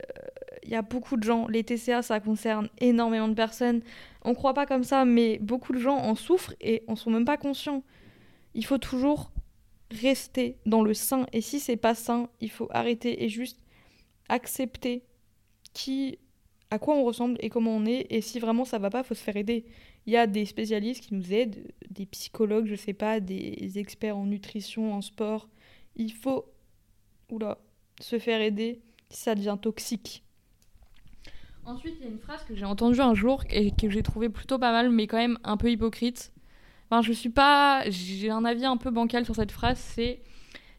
il 0.63 0.69
euh, 0.69 0.73
y 0.73 0.75
a 0.75 0.81
beaucoup 0.81 1.17
de 1.17 1.23
gens, 1.23 1.47
les 1.47 1.63
TCA 1.63 2.01
ça 2.01 2.19
concerne 2.19 2.69
énormément 2.79 3.27
de 3.27 3.35
personnes. 3.35 3.81
On 4.23 4.33
croit 4.33 4.53
pas 4.53 4.65
comme 4.65 4.83
ça 4.83 5.05
mais 5.05 5.37
beaucoup 5.39 5.73
de 5.73 5.79
gens 5.79 5.97
en 5.97 6.15
souffrent 6.15 6.55
et 6.61 6.83
en 6.87 6.95
sont 6.95 7.11
même 7.11 7.25
pas 7.25 7.37
conscients 7.37 7.83
il 8.55 8.65
faut 8.65 8.77
toujours 8.77 9.31
rester 9.91 10.57
dans 10.65 10.81
le 10.81 10.93
sain. 10.93 11.27
Et 11.33 11.41
si 11.41 11.59
c'est 11.59 11.77
pas 11.77 11.93
sain, 11.93 12.29
il 12.41 12.49
faut 12.49 12.67
arrêter 12.71 13.23
et 13.23 13.29
juste 13.29 13.59
accepter 14.29 15.03
qui, 15.73 16.17
à 16.71 16.79
quoi 16.79 16.95
on 16.95 17.03
ressemble 17.03 17.37
et 17.41 17.49
comment 17.49 17.75
on 17.75 17.85
est. 17.85 18.07
Et 18.09 18.21
si 18.21 18.39
vraiment 18.39 18.65
ça 18.65 18.79
va 18.79 18.89
pas, 18.89 19.03
faut 19.03 19.13
se 19.13 19.21
faire 19.21 19.35
aider. 19.35 19.65
Il 20.05 20.13
y 20.13 20.17
a 20.17 20.27
des 20.27 20.45
spécialistes 20.45 21.03
qui 21.03 21.15
nous 21.15 21.33
aident, 21.33 21.71
des 21.89 22.05
psychologues, 22.05 22.67
je 22.67 22.75
sais 22.75 22.93
pas, 22.93 23.19
des 23.19 23.79
experts 23.79 24.17
en 24.17 24.25
nutrition, 24.25 24.93
en 24.93 25.01
sport. 25.01 25.49
Il 25.95 26.11
faut, 26.11 26.45
se 27.99 28.19
faire 28.19 28.41
aider 28.41 28.81
si 29.09 29.21
ça 29.21 29.35
devient 29.35 29.57
toxique. 29.59 30.23
Ensuite, 31.65 31.95
il 31.99 32.03
y 32.03 32.07
a 32.07 32.11
une 32.11 32.19
phrase 32.19 32.43
que 32.43 32.55
j'ai 32.55 32.65
entendue 32.65 33.01
un 33.01 33.15
jour 33.15 33.43
et 33.49 33.71
que 33.71 33.89
j'ai 33.89 34.03
trouvé 34.03 34.29
plutôt 34.29 34.59
pas 34.59 34.71
mal, 34.71 34.91
mais 34.91 35.07
quand 35.07 35.17
même 35.17 35.39
un 35.43 35.57
peu 35.57 35.71
hypocrite. 35.71 36.31
Enfin, 36.89 37.01
je 37.01 37.11
suis 37.11 37.29
pas. 37.29 37.83
J'ai 37.89 38.29
un 38.29 38.45
avis 38.45 38.65
un 38.65 38.77
peu 38.77 38.91
bancal 38.91 39.25
sur 39.25 39.35
cette 39.35 39.51
phrase. 39.51 39.79
C'est 39.79 40.21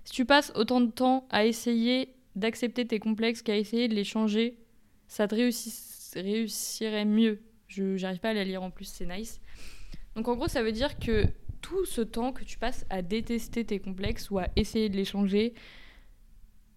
si 0.04 0.12
tu 0.12 0.24
passes 0.24 0.52
autant 0.54 0.80
de 0.80 0.90
temps 0.90 1.26
à 1.30 1.44
essayer 1.44 2.14
d'accepter 2.36 2.86
tes 2.86 3.00
complexes 3.00 3.42
qu'à 3.42 3.56
essayer 3.56 3.88
de 3.88 3.94
les 3.94 4.04
changer, 4.04 4.56
ça 5.08 5.26
te 5.26 5.34
réussirait 5.34 7.04
mieux. 7.04 7.40
Je 7.68 7.96
j'arrive 7.96 8.20
pas 8.20 8.30
à 8.30 8.34
la 8.34 8.44
lire 8.44 8.62
en 8.62 8.70
plus, 8.70 8.86
c'est 8.86 9.06
nice. 9.06 9.40
Donc 10.14 10.28
en 10.28 10.36
gros, 10.36 10.48
ça 10.48 10.62
veut 10.62 10.72
dire 10.72 10.98
que 10.98 11.24
tout 11.60 11.84
ce 11.84 12.00
temps 12.00 12.32
que 12.32 12.44
tu 12.44 12.58
passes 12.58 12.86
à 12.90 13.02
détester 13.02 13.64
tes 13.64 13.80
complexes 13.80 14.30
ou 14.30 14.38
à 14.38 14.48
essayer 14.56 14.88
de 14.88 14.96
les 14.96 15.04
changer, 15.04 15.54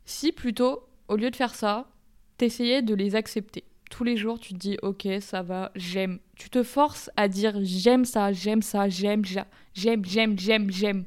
si 0.06 0.32
plutôt, 0.32 0.84
au 1.08 1.16
lieu 1.16 1.30
de 1.30 1.36
faire 1.36 1.56
ça, 1.56 1.90
t'essayais 2.38 2.82
de 2.82 2.96
les 2.96 3.16
accepter 3.16 3.64
tous 3.90 4.04
les 4.04 4.18
jours, 4.18 4.40
tu 4.40 4.54
te 4.54 4.60
dis, 4.60 4.78
ok, 4.82 5.08
ça 5.20 5.42
va, 5.42 5.72
j'aime. 5.76 6.20
Tu 6.36 6.50
te 6.50 6.64
forces 6.64 7.10
à 7.18 7.28
dire, 7.28 7.60
j'aime 7.64 8.06
ça, 8.06 8.32
j'aime 8.32 8.62
ça, 8.62 8.88
j'aime, 8.88 9.26
j'aime, 9.26 10.06
j'aime, 10.06 10.38
j'aime, 10.40 10.70
j'aime. 10.72 11.06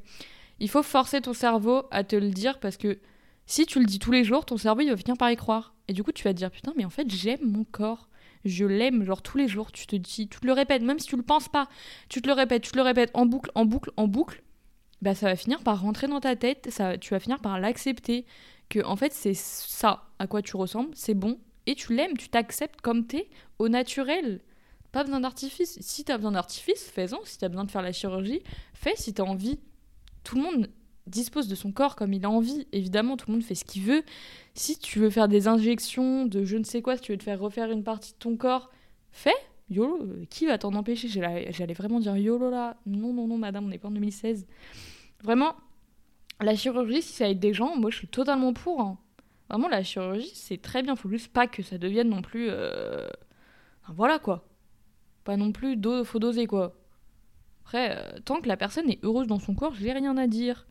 Il 0.59 0.69
faut 0.69 0.83
forcer 0.83 1.21
ton 1.21 1.33
cerveau 1.33 1.83
à 1.91 2.03
te 2.03 2.15
le 2.15 2.29
dire 2.29 2.59
parce 2.59 2.77
que 2.77 2.99
Si 3.45 3.65
tu 3.65 3.79
le 3.79 3.85
dis 3.85 3.99
tous 3.99 4.11
les 4.11 4.23
jours, 4.23 4.45
ton 4.45 4.55
cerveau 4.57 4.81
il 4.81 4.89
va 4.89 4.95
finir 4.95 5.17
par 5.17 5.29
y 5.29 5.35
croire. 5.35 5.75
Et 5.89 5.93
du 5.93 6.01
coup, 6.03 6.13
tu 6.13 6.23
vas 6.23 6.31
te 6.33 6.37
dire 6.37 6.49
putain, 6.51 6.73
mais 6.77 6.85
en 6.85 6.89
fait, 6.89 7.09
j'aime 7.09 7.41
mon 7.43 7.65
corps. 7.65 8.07
Je 8.45 8.65
l'aime, 8.65 9.03
genre 9.03 9.21
tous 9.21 9.37
les 9.37 9.47
jours, 9.47 9.71
tu 9.71 9.87
te 9.87 9.95
dis, 9.95 10.27
tu 10.27 10.39
te 10.39 10.45
le 10.45 10.53
répètes, 10.53 10.81
même 10.81 10.99
si 10.99 11.07
tu 11.07 11.15
le 11.15 11.23
penses 11.23 11.49
pas, 11.49 11.67
tu 12.09 12.21
te 12.21 12.27
le 12.27 12.33
répètes, 12.33 12.63
tu 12.63 12.71
te 12.71 12.77
le 12.77 12.83
répètes 12.83 13.11
en 13.13 13.25
boucle, 13.25 13.51
en 13.55 13.65
boucle, 13.65 13.91
en 13.97 14.07
boucle, 14.07 14.43
bah 15.01 15.15
ça 15.15 15.27
va 15.27 15.35
finir 15.35 15.61
par 15.63 15.81
rentrer 15.81 16.07
dans 16.07 16.19
ta 16.19 16.35
tête, 16.35 16.69
ça, 16.69 16.97
tu 16.97 17.13
vas 17.13 17.19
finir 17.19 17.39
par 17.39 17.59
l'accepter, 17.59 18.25
que 18.69 18.83
en 18.83 18.95
fait 18.95 19.13
c'est 19.13 19.33
ça 19.33 20.07
à 20.19 20.27
quoi 20.27 20.41
tu 20.41 20.57
ressembles, 20.57 20.91
c'est 20.93 21.13
bon, 21.13 21.39
et 21.65 21.75
tu 21.75 21.93
l'aimes, 21.93 22.17
tu 22.17 22.29
t'acceptes 22.29 22.81
comme 22.81 23.07
t'es, 23.07 23.29
au 23.59 23.69
naturel. 23.69 24.41
Pas 24.91 25.03
besoin 25.03 25.21
d'artifice. 25.21 25.79
Si 25.81 26.03
t'as 26.03 26.17
besoin 26.17 26.33
d'artifice, 26.33 26.83
fais-en. 26.83 27.19
Si 27.23 27.39
t'as 27.39 27.49
besoin 27.49 27.63
de 27.63 27.71
faire 27.71 27.81
la 27.81 27.91
chirurgie, 27.91 28.43
fais 28.73 28.93
si 28.95 29.13
t'as 29.13 29.23
envie. 29.23 29.59
Tout 30.23 30.35
le 30.35 30.43
monde 30.43 30.69
dispose 31.07 31.47
de 31.47 31.55
son 31.55 31.71
corps 31.71 31.95
comme 31.95 32.13
il 32.13 32.25
a 32.25 32.29
envie. 32.29 32.67
Évidemment, 32.71 33.17
tout 33.17 33.29
le 33.29 33.33
monde 33.33 33.43
fait 33.43 33.55
ce 33.55 33.65
qu'il 33.65 33.83
veut. 33.83 34.03
Si 34.53 34.77
tu 34.77 34.99
veux 34.99 35.09
faire 35.09 35.27
des 35.27 35.47
injections 35.47 36.25
de 36.25 36.43
je 36.43 36.57
ne 36.57 36.63
sais 36.63 36.81
quoi, 36.81 36.95
si 36.95 37.01
tu 37.01 37.11
veux 37.11 37.17
te 37.17 37.23
faire 37.23 37.39
refaire 37.39 37.71
une 37.71 37.83
partie 37.83 38.13
de 38.13 38.17
ton 38.17 38.37
corps, 38.37 38.69
fais. 39.11 39.33
YOLO, 39.69 40.03
euh, 40.03 40.25
qui 40.29 40.45
va 40.45 40.57
t'en 40.57 40.73
empêcher? 40.75 41.07
J'allais 41.07 41.73
vraiment 41.73 41.99
dire 41.99 42.15
YOLO 42.17 42.49
là. 42.49 42.77
Non, 42.85 43.13
non, 43.13 43.27
non, 43.27 43.37
madame, 43.37 43.65
on 43.65 43.69
n'est 43.69 43.77
pas 43.79 43.87
en 43.87 43.91
2016. 43.91 44.45
Vraiment, 45.23 45.55
la 46.41 46.55
chirurgie, 46.55 47.01
si 47.01 47.13
ça 47.13 47.29
aide 47.29 47.39
des 47.39 47.53
gens, 47.53 47.75
moi 47.77 47.89
je 47.89 47.97
suis 47.97 48.07
totalement 48.07 48.53
pour. 48.53 48.81
Hein. 48.81 48.97
Vraiment, 49.49 49.69
la 49.69 49.83
chirurgie, 49.83 50.31
c'est 50.33 50.61
très 50.61 50.83
bien. 50.83 50.95
Faut 50.95 51.09
juste 51.09 51.31
pas 51.31 51.47
que 51.47 51.63
ça 51.63 51.77
devienne 51.77 52.09
non 52.09 52.21
plus. 52.21 52.47
Euh, 52.49 53.07
voilà 53.89 54.19
quoi. 54.19 54.45
Pas 55.23 55.37
non 55.37 55.51
plus, 55.51 55.77
do 55.77 56.03
faut 56.03 56.19
doser 56.19 56.47
quoi. 56.47 56.75
Après, 57.61 57.97
euh, 57.97 58.19
tant 58.25 58.41
que 58.41 58.47
la 58.47 58.57
personne 58.57 58.89
est 58.89 59.03
heureuse 59.03 59.27
dans 59.27 59.39
son 59.39 59.55
corps, 59.55 59.73
j'ai 59.73 59.93
rien 59.93 60.17
à 60.17 60.27
dire. 60.27 60.67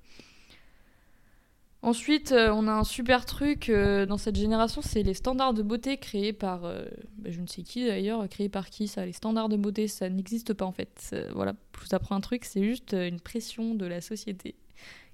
Ensuite, 1.82 2.30
euh, 2.30 2.52
on 2.52 2.68
a 2.68 2.72
un 2.72 2.84
super 2.84 3.26
truc 3.26 3.68
euh, 3.68 4.06
dans 4.06 4.16
cette 4.16 4.36
génération, 4.36 4.82
c'est 4.82 5.02
les 5.02 5.14
standards 5.14 5.52
de 5.52 5.62
beauté 5.62 5.96
créés 5.96 6.32
par, 6.32 6.64
euh, 6.64 6.84
bah, 7.18 7.30
je 7.32 7.40
ne 7.40 7.48
sais 7.48 7.62
qui 7.62 7.84
d'ailleurs, 7.84 8.28
créés 8.28 8.48
par 8.48 8.70
qui 8.70 8.86
ça 8.86 9.04
Les 9.04 9.12
standards 9.12 9.48
de 9.48 9.56
beauté, 9.56 9.88
ça 9.88 10.08
n'existe 10.08 10.54
pas 10.54 10.64
en 10.64 10.70
fait. 10.70 11.12
voilà, 11.34 11.54
je 11.74 11.84
vous 11.84 11.94
apprends 11.94 12.14
un 12.14 12.20
truc, 12.20 12.44
c'est 12.44 12.62
juste 12.62 12.92
une 12.92 13.18
pression 13.18 13.74
de 13.74 13.84
la 13.84 14.00
société 14.00 14.54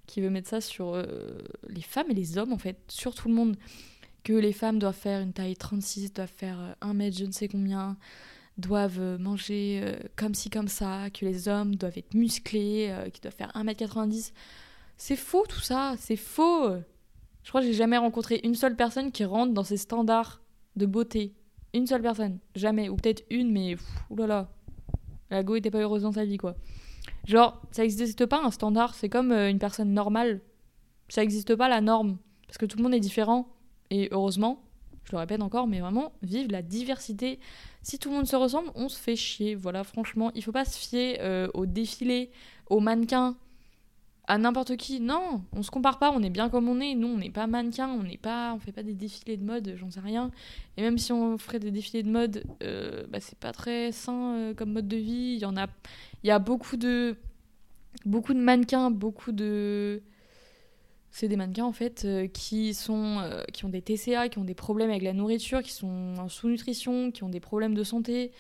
qui 0.07 0.21
veut 0.21 0.29
mettre 0.29 0.49
ça 0.49 0.61
sur 0.61 1.03
les 1.69 1.81
femmes 1.81 2.11
et 2.11 2.15
les 2.15 2.37
hommes 2.37 2.53
en 2.53 2.59
fait, 2.59 2.79
sur 2.89 3.15
tout 3.15 3.29
le 3.29 3.35
monde. 3.35 3.57
Que 4.25 4.35
les 4.35 4.53
femmes 4.53 4.79
doivent 4.79 4.97
faire 4.97 5.23
une 5.23 5.33
taille 5.33 5.57
36, 5.57 6.13
doivent 6.13 6.29
faire 6.35 6.77
un 6.83 6.93
mètre 6.93 7.17
je 7.17 7.25
ne 7.25 7.33
sais 7.33 7.49
combien, 7.49 7.97
doivent 8.59 9.19
manger 9.19 9.97
comme 10.17 10.35
ci 10.35 10.51
comme 10.51 10.69
ça, 10.69 11.09
que 11.11 11.25
les 11.25 11.49
hommes 11.49 11.77
doivent 11.77 11.97
être 11.97 12.15
musclés, 12.15 12.95
qu'ils 13.13 13.23
doivent 13.23 13.37
faire 13.37 13.53
1m90. 13.55 14.33
C'est 14.99 15.17
faux 15.17 15.47
tout 15.49 15.61
ça, 15.61 15.95
c'est 15.97 16.17
faux. 16.17 16.75
Je 17.45 17.49
crois 17.49 17.61
que 17.61 17.69
j'ai 17.69 17.73
jamais 17.73 17.97
rencontré 17.97 18.41
une 18.43 18.57
seule 18.57 18.77
personne 18.77 19.13
qui 19.13 19.25
rentre 19.25 19.55
dans 19.55 19.65
ces 19.65 19.77
standards 19.77 20.43
de 20.77 20.87
beauté. 20.87 21.35
Une 21.73 21.87
seule 21.87 22.03
personne, 22.03 22.41
jamais. 22.55 22.89
Ou 22.89 22.97
peut-être 22.97 23.25
une, 23.31 23.53
mais 23.53 23.77
oulala. 24.11 24.51
La 25.31 25.43
go 25.43 25.57
était 25.57 25.71
pas 25.71 25.79
heureuse 25.79 26.03
dans 26.03 26.13
sa 26.13 26.25
vie, 26.25 26.37
quoi. 26.37 26.57
Genre, 27.27 27.61
ça 27.71 27.83
n'existe 27.83 28.27
pas 28.27 28.43
un 28.43 28.51
standard, 28.51 28.95
c'est 28.95 29.09
comme 29.09 29.33
euh, 29.33 29.51
une 29.51 29.59
personne 29.59 29.93
normale. 29.93 30.41
Ça 31.09 31.21
n'existe 31.21 31.55
pas 31.55 31.69
la 31.69 31.81
norme. 31.81 32.19
Parce 32.47 32.59
que 32.59 32.67
tout 32.67 32.79
le 32.79 32.83
monde 32.83 32.95
est 32.95 33.01
différent. 33.01 33.49
Et 33.91 34.09
heureusement, 34.11 34.63
je 35.05 35.13
le 35.13 35.19
répète 35.19 35.41
encore, 35.41 35.69
mais 35.69 35.81
vraiment, 35.81 36.13
vive 36.23 36.51
la 36.51 36.63
diversité. 36.63 37.39
Si 37.83 37.99
tout 37.99 38.11
le 38.11 38.17
monde 38.17 38.27
se 38.27 38.37
ressemble, 38.37 38.71
on 38.75 38.89
se 38.89 38.99
fait 38.99 39.17
chier. 39.17 39.55
Voilà, 39.55 39.85
franchement, 39.85 40.31
il 40.35 40.43
faut 40.43 40.53
pas 40.53 40.65
se 40.65 40.77
fier 40.77 41.19
euh, 41.21 41.49
au 41.55 41.67
défilé, 41.67 42.31
aux 42.69 42.81
mannequins 42.81 43.37
à 44.29 44.37
n'importe 44.37 44.77
qui. 44.77 45.01
Non, 45.01 45.43
on 45.53 45.63
se 45.63 45.71
compare 45.71 45.99
pas, 45.99 46.13
on 46.13 46.23
est 46.23 46.31
bien 46.31 46.51
comme 46.51 46.69
on 46.69 46.81
est. 46.81 46.95
Nous, 46.95 47.09
on 47.09 47.17
n'est 47.17 47.31
pas 47.31 47.47
mannequin, 47.47 47.89
on 47.89 48.03
n'est 48.03 48.19
pas, 48.19 48.53
on 48.55 48.59
fait 48.59 48.73
pas 48.73 48.83
des 48.83 48.93
défilés 48.93 49.39
de 49.39 49.45
mode, 49.45 49.75
j'en 49.77 49.91
sais 49.91 50.01
rien. 50.01 50.31
Et 50.77 50.83
même 50.83 50.99
si 50.99 51.13
on 51.13 51.39
ferait 51.39 51.59
des 51.59 51.71
défilés 51.71 52.03
de 52.03 52.11
mode, 52.11 52.45
euh, 52.63 53.07
bah, 53.09 53.21
c'est 53.21 53.39
pas 53.39 53.53
très 53.53 53.91
sain 53.91 54.35
euh, 54.35 54.55
comme 54.55 54.73
mode 54.73 54.87
de 54.87 54.99
vie. 54.99 55.35
Il 55.37 55.39
y 55.39 55.47
en 55.47 55.57
a, 55.57 55.67
il 56.23 56.29
y 56.29 56.31
a 56.31 56.39
beaucoup 56.39 56.77
de, 56.77 57.17
beaucoup 58.05 58.35
de 58.35 58.39
mannequins, 58.39 58.91
beaucoup 58.91 59.33
de, 59.33 60.03
c'est 61.11 61.29
des 61.29 61.37
mannequins 61.37 61.65
en 61.65 61.73
fait 61.73 62.05
euh, 62.05 62.27
qui 62.27 62.75
sont, 62.75 63.23
qui 63.55 63.65
ont 63.65 63.71
des 63.71 63.81
TCA, 63.81 64.29
qui 64.29 64.39
ont 64.39 64.45
des 64.45 64.55
problèmes 64.55 64.91
avec 64.91 65.03
la 65.03 65.15
nourriture, 65.15 65.63
qui 65.63 65.73
sont 65.73 66.15
en 66.19 66.29
sous-nutrition, 66.29 67.13
qui 67.13 67.25
ont 67.25 67.31
des 67.31 67.41
problèmes 67.41 67.75
de 67.75 67.83
santé. 67.83 68.33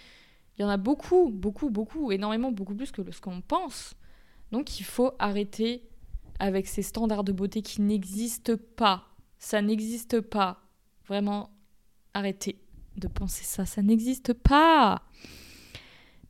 Il 0.59 0.63
y 0.63 0.65
en 0.67 0.69
a 0.69 0.77
beaucoup, 0.77 1.31
beaucoup, 1.31 1.71
beaucoup, 1.71 2.13
énormément, 2.13 2.53
beaucoup 2.53 2.75
plus 2.75 2.93
que 2.93 3.11
ce 3.11 3.23
qu'on 3.23 3.41
pense. 3.41 3.95
Donc 4.53 4.81
il 4.81 4.85
faut 4.85 5.13
arrêter 5.19 5.89
avec 6.39 6.67
ces 6.67 6.83
standards 6.83 7.25
de 7.25 7.33
beauté 7.33 7.63
qui 7.63 7.83
n'existent 7.83 8.57
pas. 8.77 9.05
Ça 9.39 9.63
n'existe 9.63 10.21
pas. 10.21 10.63
Vraiment, 11.07 11.51
arrêtez 12.15 12.59
de 12.97 13.09
penser 13.09 13.45
ça. 13.45 13.67
Ça 13.67 13.83
n'existe 13.83 14.33
pas. 14.33 15.03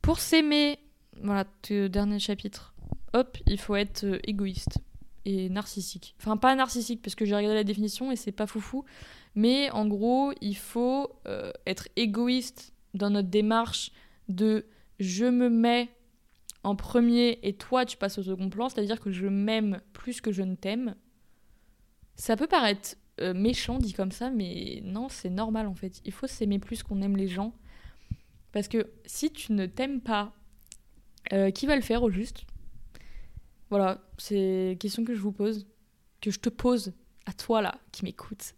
Pour 0.01 0.19
s'aimer, 0.19 0.79
voilà, 1.21 1.45
dernier 1.89 2.19
chapitre. 2.19 2.73
Hop, 3.13 3.37
il 3.45 3.59
faut 3.59 3.75
être 3.75 4.03
euh, 4.05 4.19
égoïste 4.23 4.79
et 5.25 5.49
narcissique. 5.49 6.15
Enfin, 6.19 6.37
pas 6.37 6.55
narcissique, 6.55 7.01
parce 7.01 7.15
que 7.15 7.25
j'ai 7.25 7.35
regardé 7.35 7.55
la 7.55 7.63
définition 7.63 8.11
et 8.11 8.15
c'est 8.15 8.31
pas 8.31 8.47
foufou. 8.47 8.85
Mais 9.35 9.69
en 9.71 9.87
gros, 9.87 10.31
il 10.41 10.55
faut 10.55 11.09
euh, 11.27 11.51
être 11.65 11.87
égoïste 11.95 12.73
dans 12.93 13.09
notre 13.09 13.29
démarche 13.29 13.91
de 14.27 14.65
je 14.99 15.25
me 15.25 15.49
mets 15.49 15.89
en 16.63 16.75
premier 16.75 17.39
et 17.43 17.53
toi 17.53 17.85
tu 17.85 17.97
passes 17.97 18.17
au 18.17 18.23
second 18.23 18.49
plan, 18.49 18.69
c'est-à-dire 18.69 18.99
que 18.99 19.11
je 19.11 19.27
m'aime 19.27 19.81
plus 19.93 20.21
que 20.21 20.31
je 20.31 20.43
ne 20.43 20.55
t'aime. 20.55 20.95
Ça 22.15 22.35
peut 22.35 22.47
paraître 22.47 22.95
euh, 23.21 23.33
méchant 23.33 23.77
dit 23.77 23.93
comme 23.93 24.11
ça, 24.11 24.29
mais 24.29 24.81
non, 24.83 25.09
c'est 25.09 25.29
normal 25.29 25.67
en 25.67 25.73
fait. 25.73 26.01
Il 26.05 26.11
faut 26.11 26.27
s'aimer 26.27 26.59
plus 26.59 26.83
qu'on 26.83 27.01
aime 27.01 27.17
les 27.17 27.27
gens. 27.27 27.53
Parce 28.51 28.67
que 28.67 28.91
si 29.05 29.31
tu 29.31 29.53
ne 29.53 29.65
t'aimes 29.65 30.01
pas, 30.01 30.33
euh, 31.33 31.51
qui 31.51 31.65
va 31.65 31.75
le 31.75 31.81
faire 31.81 32.03
au 32.03 32.09
juste? 32.09 32.45
Voilà, 33.69 34.01
c'est 34.17 34.77
question 34.79 35.03
que 35.03 35.13
je 35.13 35.19
vous 35.19 35.31
pose, 35.31 35.67
que 36.21 36.31
je 36.31 36.39
te 36.39 36.49
pose 36.49 36.93
à 37.25 37.33
toi 37.33 37.61
là, 37.61 37.75
qui 37.91 38.03
m'écoute. 38.03 38.55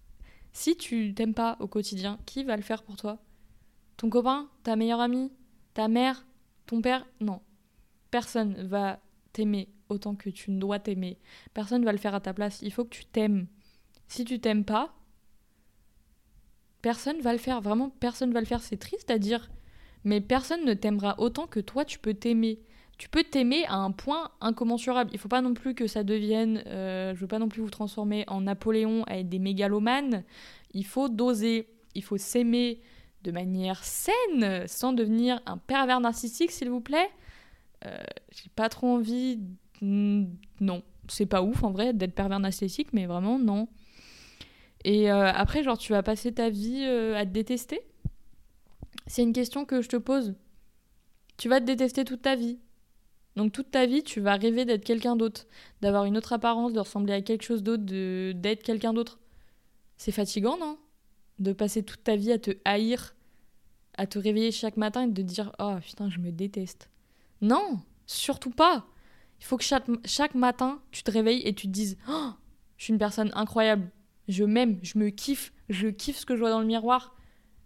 Si 0.53 0.77
tu 0.77 1.13
t'aimes 1.13 1.33
pas 1.33 1.57
au 1.59 1.67
quotidien, 1.67 2.19
qui 2.25 2.43
va 2.43 2.55
le 2.55 2.61
faire 2.61 2.83
pour 2.83 2.95
toi? 2.95 3.19
Ton 3.97 4.09
copain? 4.09 4.49
Ta 4.63 4.75
meilleure 4.75 5.01
amie? 5.01 5.31
Ta 5.73 5.87
mère? 5.87 6.25
Ton 6.65 6.81
père? 6.81 7.05
Non, 7.19 7.41
Personne 8.11 8.61
va 8.63 8.99
t'aimer 9.33 9.69
autant 9.89 10.15
que 10.15 10.29
tu 10.29 10.51
ne 10.51 10.59
dois 10.59 10.79
t'aimer. 10.79 11.17
Personne 11.53 11.83
va 11.83 11.91
le 11.91 11.97
faire 11.97 12.15
à 12.15 12.21
ta 12.21 12.33
place. 12.33 12.59
Il 12.61 12.71
faut 12.71 12.83
que 12.83 12.95
tu 12.95 13.05
t'aimes. 13.05 13.47
Si 14.07 14.25
tu 14.25 14.39
t'aimes 14.39 14.65
pas, 14.65 14.93
personne 16.81 17.21
va 17.21 17.31
le 17.31 17.39
faire. 17.39 17.61
Vraiment, 17.61 17.89
personne 17.89 18.33
va 18.33 18.39
le 18.39 18.45
faire. 18.45 18.61
C'est 18.61 18.77
triste 18.77 19.09
à 19.09 19.17
dire, 19.17 19.49
mais 20.03 20.21
personne 20.21 20.65
ne 20.65 20.73
t'aimera 20.73 21.19
autant 21.19 21.47
que 21.47 21.59
toi 21.59 21.85
tu 21.85 21.99
peux 21.99 22.13
t'aimer. 22.13 22.59
Tu 22.97 23.09
peux 23.09 23.23
t'aimer 23.23 23.65
à 23.65 23.75
un 23.75 23.91
point 23.91 24.29
incommensurable. 24.41 25.09
Il 25.13 25.17
faut 25.17 25.27
pas 25.27 25.41
non 25.41 25.53
plus 25.53 25.73
que 25.73 25.87
ça 25.87 26.03
devienne. 26.03 26.63
Euh, 26.67 27.15
je 27.15 27.21
veux 27.21 27.27
pas 27.27 27.39
non 27.39 27.49
plus 27.49 27.61
vous 27.61 27.69
transformer 27.69 28.25
en 28.27 28.41
Napoléon 28.41 29.03
avec 29.05 29.27
des 29.27 29.39
mégalomanes. 29.39 30.23
Il 30.73 30.85
faut 30.85 31.09
doser. 31.09 31.67
Il 31.95 32.03
faut 32.03 32.17
s'aimer 32.17 32.79
de 33.23 33.31
manière 33.31 33.83
saine, 33.83 34.67
sans 34.67 34.93
devenir 34.93 35.41
un 35.45 35.57
pervers 35.57 35.99
narcissique, 35.99 36.51
s'il 36.51 36.69
vous 36.69 36.81
plaît. 36.81 37.09
Euh, 37.85 37.97
j'ai 38.31 38.49
pas 38.55 38.69
trop 38.69 38.87
envie. 38.87 39.39
Non, 39.81 40.83
c'est 41.07 41.25
pas 41.25 41.41
ouf 41.41 41.63
en 41.63 41.71
vrai 41.71 41.93
d'être 41.93 42.13
pervers 42.13 42.39
narcissique, 42.39 42.93
mais 42.93 43.05
vraiment 43.05 43.39
non. 43.39 43.67
Et 44.83 45.11
euh, 45.11 45.31
après, 45.31 45.63
genre, 45.63 45.77
tu 45.77 45.91
vas 45.91 46.03
passer 46.03 46.31
ta 46.33 46.49
vie 46.49 46.83
euh, 46.85 47.15
à 47.15 47.25
te 47.25 47.31
détester? 47.31 47.81
C'est 49.07 49.23
une 49.23 49.33
question 49.33 49.65
que 49.65 49.81
je 49.81 49.89
te 49.89 49.97
pose. 49.97 50.35
Tu 51.37 51.49
vas 51.49 51.59
te 51.59 51.65
détester 51.65 52.05
toute 52.05 52.21
ta 52.21 52.35
vie. 52.35 52.59
Donc 53.35 53.51
toute 53.53 53.71
ta 53.71 53.85
vie, 53.85 54.03
tu 54.03 54.19
vas 54.19 54.35
rêver 54.35 54.65
d'être 54.65 54.83
quelqu'un 54.83 55.15
d'autre, 55.15 55.47
d'avoir 55.81 56.05
une 56.05 56.17
autre 56.17 56.33
apparence, 56.33 56.73
de 56.73 56.79
ressembler 56.79 57.13
à 57.13 57.21
quelque 57.21 57.43
chose 57.43 57.63
d'autre, 57.63 57.83
d'être 58.33 58.63
quelqu'un 58.63 58.93
d'autre. 58.93 59.19
C'est 59.97 60.11
fatigant, 60.11 60.57
non? 60.57 60.77
De 61.39 61.53
passer 61.53 61.83
toute 61.83 62.03
ta 62.03 62.15
vie 62.15 62.31
à 62.31 62.39
te 62.39 62.51
haïr, 62.65 63.15
à 63.97 64.05
te 64.07 64.19
réveiller 64.19 64.51
chaque 64.51 64.77
matin 64.77 65.03
et 65.05 65.07
de 65.07 65.21
te 65.21 65.27
dire 65.27 65.53
"Oh 65.59 65.75
putain, 65.81 66.09
je 66.09 66.19
me 66.19 66.31
déteste." 66.31 66.90
Non, 67.41 67.79
surtout 68.05 68.51
pas. 68.51 68.85
Il 69.39 69.45
faut 69.45 69.57
que 69.57 69.63
chaque, 69.63 70.35
matin, 70.35 70.81
tu 70.91 71.03
te 71.03 71.09
réveilles 71.09 71.41
et 71.47 71.53
tu 71.53 71.67
te 71.67 71.71
dises 71.71 71.97
oh, 72.07 72.29
Je 72.77 72.83
suis 72.83 72.93
une 72.93 72.99
personne 72.99 73.31
incroyable. 73.33 73.89
Je 74.27 74.43
m'aime, 74.43 74.79
je 74.83 74.99
me 74.99 75.09
kiffe, 75.09 75.51
je 75.69 75.87
kiffe 75.87 76.17
ce 76.17 76.25
que 76.25 76.35
je 76.35 76.39
vois 76.39 76.51
dans 76.51 76.59
le 76.59 76.67
miroir. 76.67 77.15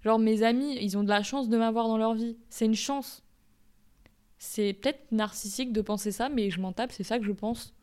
Genre, 0.02 0.20
mes 0.20 0.44
amis, 0.44 0.78
ils 0.82 0.98
ont 0.98 1.04
de 1.04 1.10
la 1.10 1.24
chance 1.24 1.50
de 1.50 1.58
m'avoir 1.58 1.88
dans 1.88 1.98
leur 1.98 2.14
vie. 2.14 2.38
C'est 2.50 2.66
une 2.66 2.76
chance. 2.76 3.24
C'est 4.38 4.74
peut-être 4.74 5.12
narcissique 5.12 5.74
de 5.74 5.82
penser 5.82 6.12
ça, 6.12 6.30
mais 6.30 6.50
je 6.50 6.62
m'en 6.62 6.72
tape, 6.72 6.92
c'est 6.92 7.04
ça 7.04 7.20
que 7.20 7.26
je 7.26 7.32
pense. 7.32 7.74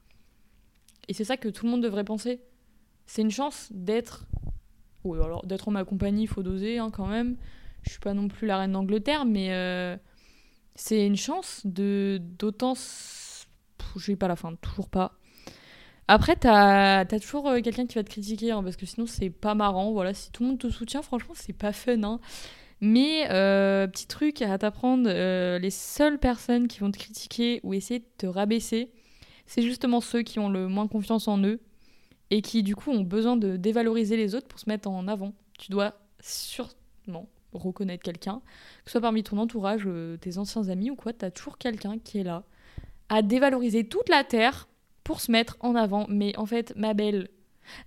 Et 1.09 1.15
c'est 1.15 1.25
ça 1.25 1.37
que 1.37 1.49
tout 1.49 1.67
le 1.67 1.73
monde 1.73 1.83
devrait 1.83 2.05
penser. 2.05 2.41
C'est 3.07 3.23
une 3.23 3.31
chance 3.31 3.69
d'être. 3.73 4.27
Ou 5.05 5.15
alors 5.15 5.45
d'être 5.45 5.69
en 5.69 5.73
ma 5.73 5.85
compagnie, 5.85 6.23
il 6.23 6.29
faut 6.29 6.43
doser 6.43 6.79
hein, 6.79 6.91
quand 6.91 7.09
même. 7.09 7.37
Je 7.83 7.91
suis 7.91 8.01
pas 8.01 8.15
non 8.15 8.29
plus 8.29 8.47
la 8.47 8.59
reine 8.59 8.73
d'Angleterre, 8.73 9.27
mais. 9.27 9.53
Euh, 9.53 9.97
c'est 10.75 11.07
une 11.07 11.17
chance 11.17 11.63
de 11.65 12.19
d'autant. 12.21 12.75
J'ai 13.97 14.17
pas 14.17 14.29
la 14.29 14.37
fin, 14.37 14.55
toujours 14.57 14.89
pas. 14.89 15.19
Après, 16.09 16.37
t'as 16.37 17.01
as 17.01 17.21
toujours 17.21 17.49
euh, 17.49 17.61
quelqu'un 17.61 17.87
qui 17.87 17.95
va 17.95 18.05
te 18.05 18.11
critiquer, 18.11 18.51
hein, 18.51 18.63
parce 18.63 18.77
que 18.77 18.87
sinon, 18.87 19.07
c'est 19.07 19.31
pas 19.31 19.55
marrant. 19.55 19.93
Voilà, 19.93 20.15
si 20.15 20.31
tout 20.33 20.43
le 20.43 20.51
monde 20.51 20.59
te 20.59 20.69
soutient, 20.69 21.03
franchement, 21.03 21.35
c'est 21.35 21.53
pas 21.53 21.73
fun. 21.73 22.03
Hein. 22.03 22.21
Mais, 22.81 23.31
euh, 23.31 23.87
petit 23.87 24.07
truc 24.07 24.43
à 24.43 24.59
t'apprendre, 24.59 25.09
euh, 25.09 25.59
les 25.59 25.71
seules 25.71 26.19
personnes 26.19 26.69
qui 26.69 26.81
vont 26.81 26.91
te 26.91 26.99
critiquer 26.99 27.61
ou 27.63 27.75
essayer 27.75 28.01
de 28.01 28.07
te 28.19 28.27
rabaisser, 28.27 28.91
c'est 29.47 29.63
justement 29.63 30.01
ceux 30.01 30.23
qui 30.23 30.39
ont 30.39 30.49
le 30.49 30.69
moins 30.69 30.89
confiance 30.89 31.29
en 31.29 31.43
eux 31.45 31.61
et 32.31 32.43
qui, 32.43 32.63
du 32.63 32.75
coup, 32.75 32.91
ont 32.91 33.03
besoin 33.03 33.37
de 33.37 33.57
dévaloriser 33.57 34.17
les 34.17 34.35
autres 34.35 34.49
pour 34.49 34.59
se 34.59 34.69
mettre 34.69 34.89
en 34.89 35.07
avant. 35.09 35.33
Tu 35.59 35.71
dois 35.71 35.95
sûrement 36.21 37.29
reconnaître 37.53 38.03
quelqu'un, 38.03 38.41
que 38.85 38.91
ce 38.91 38.93
soit 38.93 39.01
parmi 39.01 39.23
ton 39.23 39.39
entourage, 39.39 39.89
tes 40.21 40.39
anciens 40.39 40.69
amis 40.69 40.91
ou 40.91 40.97
quoi, 40.97 41.13
t'as 41.13 41.31
toujours 41.31 41.59
quelqu'un 41.59 41.99
qui 41.99 42.19
est 42.19 42.25
là 42.25 42.45
à 43.09 43.21
dévaloriser 43.21 43.85
toute 43.85 44.09
la 44.09 44.25
terre 44.25 44.69
pour 45.05 45.21
se 45.21 45.31
mettre 45.31 45.59
en 45.61 45.75
avant. 45.75 46.07
Mais 46.09 46.37
en 46.39 46.47
fait, 46.47 46.73
ma 46.77 46.95
belle, 46.95 47.29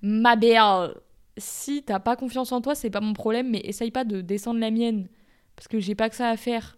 ma 0.04 0.36
belle, 0.36 0.94
si 1.38 1.84
t'as 1.84 2.00
pas 2.00 2.16
confiance 2.16 2.52
en 2.52 2.62
toi, 2.62 2.76
c'est 2.76 2.92
pas 2.92 3.02
mon 3.02 3.14
problème, 3.14 3.50
mais 3.50 3.60
essaye 3.64 3.92
pas 3.92 4.04
de 4.04 4.22
descendre 4.22 4.60
la 4.60 4.70
mienne. 4.70 5.08
Parce 5.56 5.68
que 5.68 5.80
j'ai 5.80 5.96
pas 5.96 6.10
que 6.10 6.16
ça 6.16 6.30
à 6.30 6.38
faire. 6.38 6.78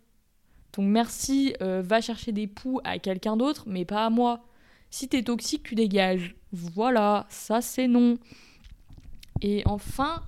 Donc 0.74 0.86
merci, 0.86 1.56
euh, 1.62 1.82
va 1.84 2.02
chercher 2.02 2.32
des 2.32 2.48
poux 2.48 2.80
à 2.84 3.00
quelqu'un 3.00 3.36
d'autre, 3.36 3.64
mais 3.68 3.84
pas 3.84 4.06
à 4.06 4.10
moi. 4.10 4.46
Si 4.90 5.10
t'es 5.10 5.24
toxique, 5.24 5.64
tu 5.64 5.76
dégages. 5.76 6.36
Voilà, 6.54 7.26
ça 7.30 7.62
c'est 7.62 7.88
non. 7.88 8.18
Et 9.42 9.64
enfin, 9.66 10.24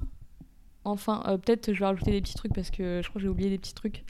enfin, 0.84 1.24
euh, 1.28 1.38
peut-être 1.38 1.74
je 1.74 1.80
vais 1.80 1.86
rajouter 1.86 2.12
des 2.12 2.22
petits 2.22 2.36
trucs 2.36 2.54
parce 2.54 2.72
que 2.72 3.02
je 3.04 3.10
crois 3.10 3.20
que 3.20 3.24
j'ai 3.24 3.30
oublié 3.30 3.50
des 3.50 3.58
petits 3.58 3.74
trucs. 3.74 4.04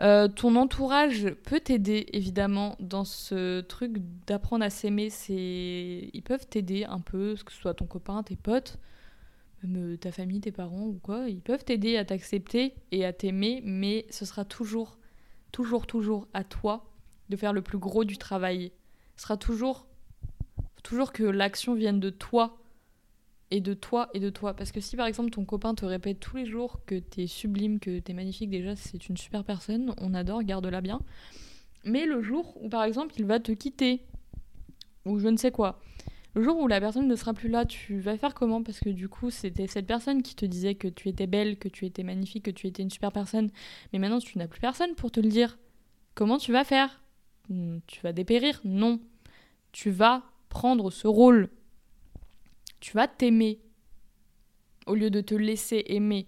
Euh, 0.00 0.28
ton 0.28 0.56
entourage 0.56 1.28
peut 1.44 1.60
t'aider 1.60 2.06
évidemment 2.12 2.76
dans 2.80 3.04
ce 3.04 3.60
truc 3.60 3.98
d'apprendre 4.26 4.64
à 4.64 4.70
s'aimer. 4.70 5.10
Ils 5.28 6.22
peuvent 6.22 6.46
t'aider 6.46 6.84
un 6.84 7.00
peu, 7.00 7.36
que 7.44 7.52
ce 7.52 7.60
soit 7.60 7.74
ton 7.74 7.86
copain, 7.86 8.22
tes 8.22 8.36
potes, 8.36 8.78
même 9.62 9.94
euh, 9.94 9.96
ta 9.98 10.10
famille, 10.10 10.40
tes 10.40 10.52
parents 10.52 10.86
ou 10.86 10.98
quoi. 11.02 11.28
Ils 11.28 11.42
peuvent 11.42 11.64
t'aider 11.64 11.98
à 11.98 12.04
t'accepter 12.06 12.74
et 12.92 13.04
à 13.04 13.12
t'aimer, 13.12 13.60
mais 13.64 14.06
ce 14.08 14.24
sera 14.24 14.46
toujours, 14.46 14.98
toujours, 15.52 15.86
toujours 15.86 16.28
à 16.32 16.44
toi 16.44 16.90
de 17.28 17.36
faire 17.36 17.52
le 17.52 17.60
plus 17.60 17.78
gros 17.78 18.04
du 18.04 18.16
travail. 18.16 18.72
Ce 19.16 19.24
sera 19.24 19.36
toujours, 19.36 19.86
toujours 20.82 21.12
que 21.12 21.24
l'action 21.24 21.74
vienne 21.74 22.00
de 22.00 22.10
toi 22.10 22.56
et 23.50 23.60
de 23.60 23.74
toi 23.74 24.08
et 24.14 24.20
de 24.20 24.30
toi. 24.30 24.54
Parce 24.54 24.72
que 24.72 24.80
si 24.80 24.96
par 24.96 25.06
exemple 25.06 25.30
ton 25.30 25.44
copain 25.44 25.74
te 25.74 25.84
répète 25.84 26.20
tous 26.20 26.36
les 26.36 26.46
jours 26.46 26.80
que 26.86 26.94
t'es 26.98 27.26
sublime, 27.26 27.80
que 27.80 27.98
t'es 27.98 28.12
magnifique, 28.12 28.50
déjà 28.50 28.76
c'est 28.76 29.08
une 29.08 29.16
super 29.16 29.44
personne, 29.44 29.94
on 30.00 30.14
adore, 30.14 30.42
garde-la 30.42 30.80
bien. 30.80 31.00
Mais 31.84 32.06
le 32.06 32.22
jour 32.22 32.56
où 32.62 32.68
par 32.68 32.84
exemple 32.84 33.14
il 33.18 33.24
va 33.24 33.40
te 33.40 33.52
quitter, 33.52 34.04
ou 35.04 35.18
je 35.18 35.28
ne 35.28 35.36
sais 35.36 35.50
quoi, 35.50 35.80
le 36.34 36.42
jour 36.42 36.58
où 36.58 36.68
la 36.68 36.80
personne 36.80 37.08
ne 37.08 37.16
sera 37.16 37.34
plus 37.34 37.48
là, 37.48 37.64
tu 37.64 37.98
vas 37.98 38.16
faire 38.16 38.34
comment? 38.34 38.62
Parce 38.62 38.78
que 38.78 38.90
du 38.90 39.08
coup 39.08 39.30
c'était 39.30 39.66
cette 39.66 39.86
personne 39.86 40.22
qui 40.22 40.36
te 40.36 40.46
disait 40.46 40.76
que 40.76 40.88
tu 40.88 41.08
étais 41.08 41.26
belle, 41.26 41.58
que 41.58 41.68
tu 41.68 41.86
étais 41.86 42.04
magnifique, 42.04 42.44
que 42.44 42.50
tu 42.50 42.66
étais 42.68 42.82
une 42.82 42.90
super 42.90 43.10
personne, 43.12 43.50
mais 43.92 43.98
maintenant 43.98 44.20
tu 44.20 44.38
n'as 44.38 44.46
plus 44.46 44.60
personne 44.60 44.94
pour 44.94 45.10
te 45.10 45.20
le 45.20 45.28
dire. 45.28 45.58
Comment 46.14 46.38
tu 46.38 46.52
vas 46.52 46.64
faire? 46.64 47.02
Hmm, 47.48 47.78
Tu 47.86 48.00
vas 48.02 48.12
dépérir? 48.12 48.60
Non. 48.64 49.00
Tu 49.72 49.90
vas 49.90 50.22
prendre 50.48 50.90
ce 50.90 51.08
rôle 51.08 51.48
tu 52.80 52.92
vas 52.92 53.06
t'aimer 53.06 53.60
au 54.86 54.94
lieu 54.94 55.10
de 55.10 55.20
te 55.20 55.34
laisser 55.34 55.84
aimer. 55.86 56.26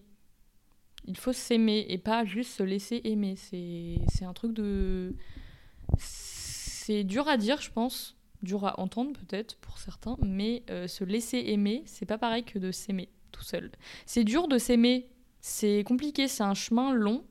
Il 1.04 1.16
faut 1.16 1.32
s'aimer 1.32 1.86
et 1.88 1.98
pas 1.98 2.24
juste 2.24 2.52
se 2.52 2.62
laisser 2.62 3.00
aimer. 3.04 3.34
C'est 3.36 4.24
un 4.24 4.32
truc 4.32 4.52
de... 4.52 5.14
C'est 5.98 7.04
dur 7.04 7.28
à 7.28 7.36
dire, 7.36 7.60
je 7.60 7.70
pense. 7.70 8.16
Dur 8.42 8.66
à 8.66 8.78
entendre 8.78 9.12
peut-être 9.12 9.56
pour 9.56 9.78
certains. 9.78 10.16
Mais 10.20 10.62
euh, 10.70 10.86
se 10.86 11.04
laisser 11.04 11.38
aimer, 11.46 11.82
c'est 11.86 12.06
pas 12.06 12.18
pareil 12.18 12.44
que 12.44 12.58
de 12.58 12.70
s'aimer 12.70 13.08
tout 13.32 13.42
seul. 13.42 13.70
C'est 14.06 14.24
dur 14.24 14.46
de 14.46 14.58
s'aimer. 14.58 15.08
C'est 15.40 15.82
compliqué. 15.84 16.28
C'est 16.28 16.44
un 16.44 16.54
chemin 16.54 16.92
long, 16.92 17.24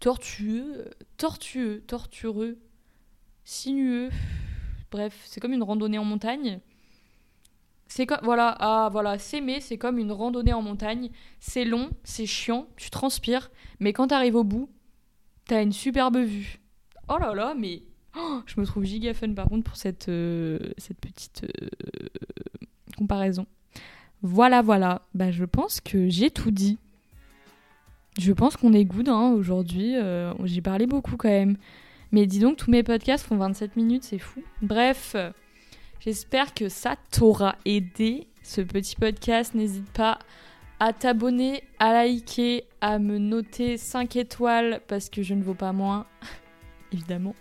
tortueux, 0.00 0.90
tortueux, 1.18 1.82
tortureux, 1.86 2.58
sinueux. 3.44 4.10
Bref, 4.90 5.20
c'est 5.26 5.40
comme 5.40 5.52
une 5.52 5.62
randonnée 5.62 5.98
en 5.98 6.04
montagne. 6.04 6.60
C'est 7.94 8.06
comme 8.06 8.20
voilà, 8.22 8.56
ah 8.58 8.88
voilà, 8.90 9.18
s'aimer, 9.18 9.60
c'est 9.60 9.76
comme 9.76 9.98
une 9.98 10.12
randonnée 10.12 10.54
en 10.54 10.62
montagne. 10.62 11.10
C'est 11.40 11.66
long, 11.66 11.90
c'est 12.04 12.24
chiant, 12.24 12.66
tu 12.78 12.88
transpires, 12.88 13.50
mais 13.80 13.92
quand 13.92 14.06
t'arrives 14.06 14.34
au 14.34 14.44
bout, 14.44 14.70
t'as 15.46 15.62
une 15.62 15.72
superbe 15.72 16.16
vue. 16.16 16.58
Oh 17.10 17.18
là 17.20 17.34
là, 17.34 17.54
mais 17.54 17.82
oh, 18.16 18.40
je 18.46 18.58
me 18.58 18.64
trouve 18.64 18.84
giga 18.84 19.12
fun 19.12 19.34
par 19.34 19.44
contre 19.44 19.64
pour 19.64 19.76
cette, 19.76 20.08
euh, 20.08 20.58
petite 21.02 21.44
euh, 21.44 22.08
comparaison. 22.96 23.44
Voilà, 24.22 24.62
voilà. 24.62 25.02
Bah, 25.12 25.30
je 25.30 25.44
pense 25.44 25.82
que 25.82 26.08
j'ai 26.08 26.30
tout 26.30 26.50
dit. 26.50 26.78
Je 28.18 28.32
pense 28.32 28.56
qu'on 28.56 28.72
est 28.72 28.86
good 28.86 29.10
hein, 29.10 29.32
aujourd'hui. 29.32 29.96
Euh, 29.96 30.32
j'ai 30.44 30.62
parlé 30.62 30.86
beaucoup 30.86 31.18
quand 31.18 31.28
même. 31.28 31.58
Mais 32.10 32.24
dis 32.24 32.38
donc, 32.38 32.56
tous 32.56 32.70
mes 32.70 32.84
podcasts 32.84 33.26
font 33.26 33.36
27 33.36 33.76
minutes, 33.76 34.04
c'est 34.04 34.18
fou. 34.18 34.42
Bref. 34.62 35.14
J'espère 36.04 36.52
que 36.52 36.68
ça 36.68 36.96
t'aura 37.12 37.54
aidé, 37.64 38.26
ce 38.42 38.60
petit 38.60 38.96
podcast. 38.96 39.54
N'hésite 39.54 39.88
pas 39.92 40.18
à 40.80 40.92
t'abonner, 40.92 41.62
à 41.78 41.92
liker, 41.92 42.64
à 42.80 42.98
me 42.98 43.18
noter 43.18 43.76
5 43.76 44.16
étoiles 44.16 44.80
parce 44.88 45.08
que 45.08 45.22
je 45.22 45.34
ne 45.34 45.44
vaux 45.44 45.54
pas 45.54 45.72
moins, 45.72 46.06
évidemment, 46.92 47.36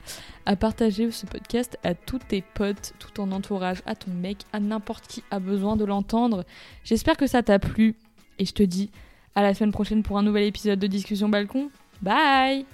à 0.45 0.55
partager 0.55 1.09
ce 1.09 1.25
podcast 1.25 1.79
à 1.83 1.95
tous 1.95 2.19
tes 2.19 2.43
potes, 2.53 2.93
tout 2.99 3.09
ton 3.09 3.31
entourage, 3.31 3.81
à 3.87 3.95
ton 3.95 4.11
mec, 4.11 4.37
à 4.53 4.59
n'importe 4.59 5.07
qui 5.07 5.23
a 5.31 5.39
besoin 5.39 5.75
de 5.75 5.85
l'entendre. 5.85 6.45
J'espère 6.83 7.17
que 7.17 7.25
ça 7.25 7.41
t'a 7.41 7.57
plu 7.57 7.95
et 8.37 8.45
je 8.45 8.53
te 8.53 8.61
dis 8.61 8.91
à 9.33 9.41
la 9.41 9.55
semaine 9.55 9.71
prochaine 9.71 10.03
pour 10.03 10.19
un 10.19 10.23
nouvel 10.23 10.43
épisode 10.43 10.77
de 10.77 10.85
Discussion 10.85 11.29
Balcon. 11.29 11.71
Bye 12.03 12.67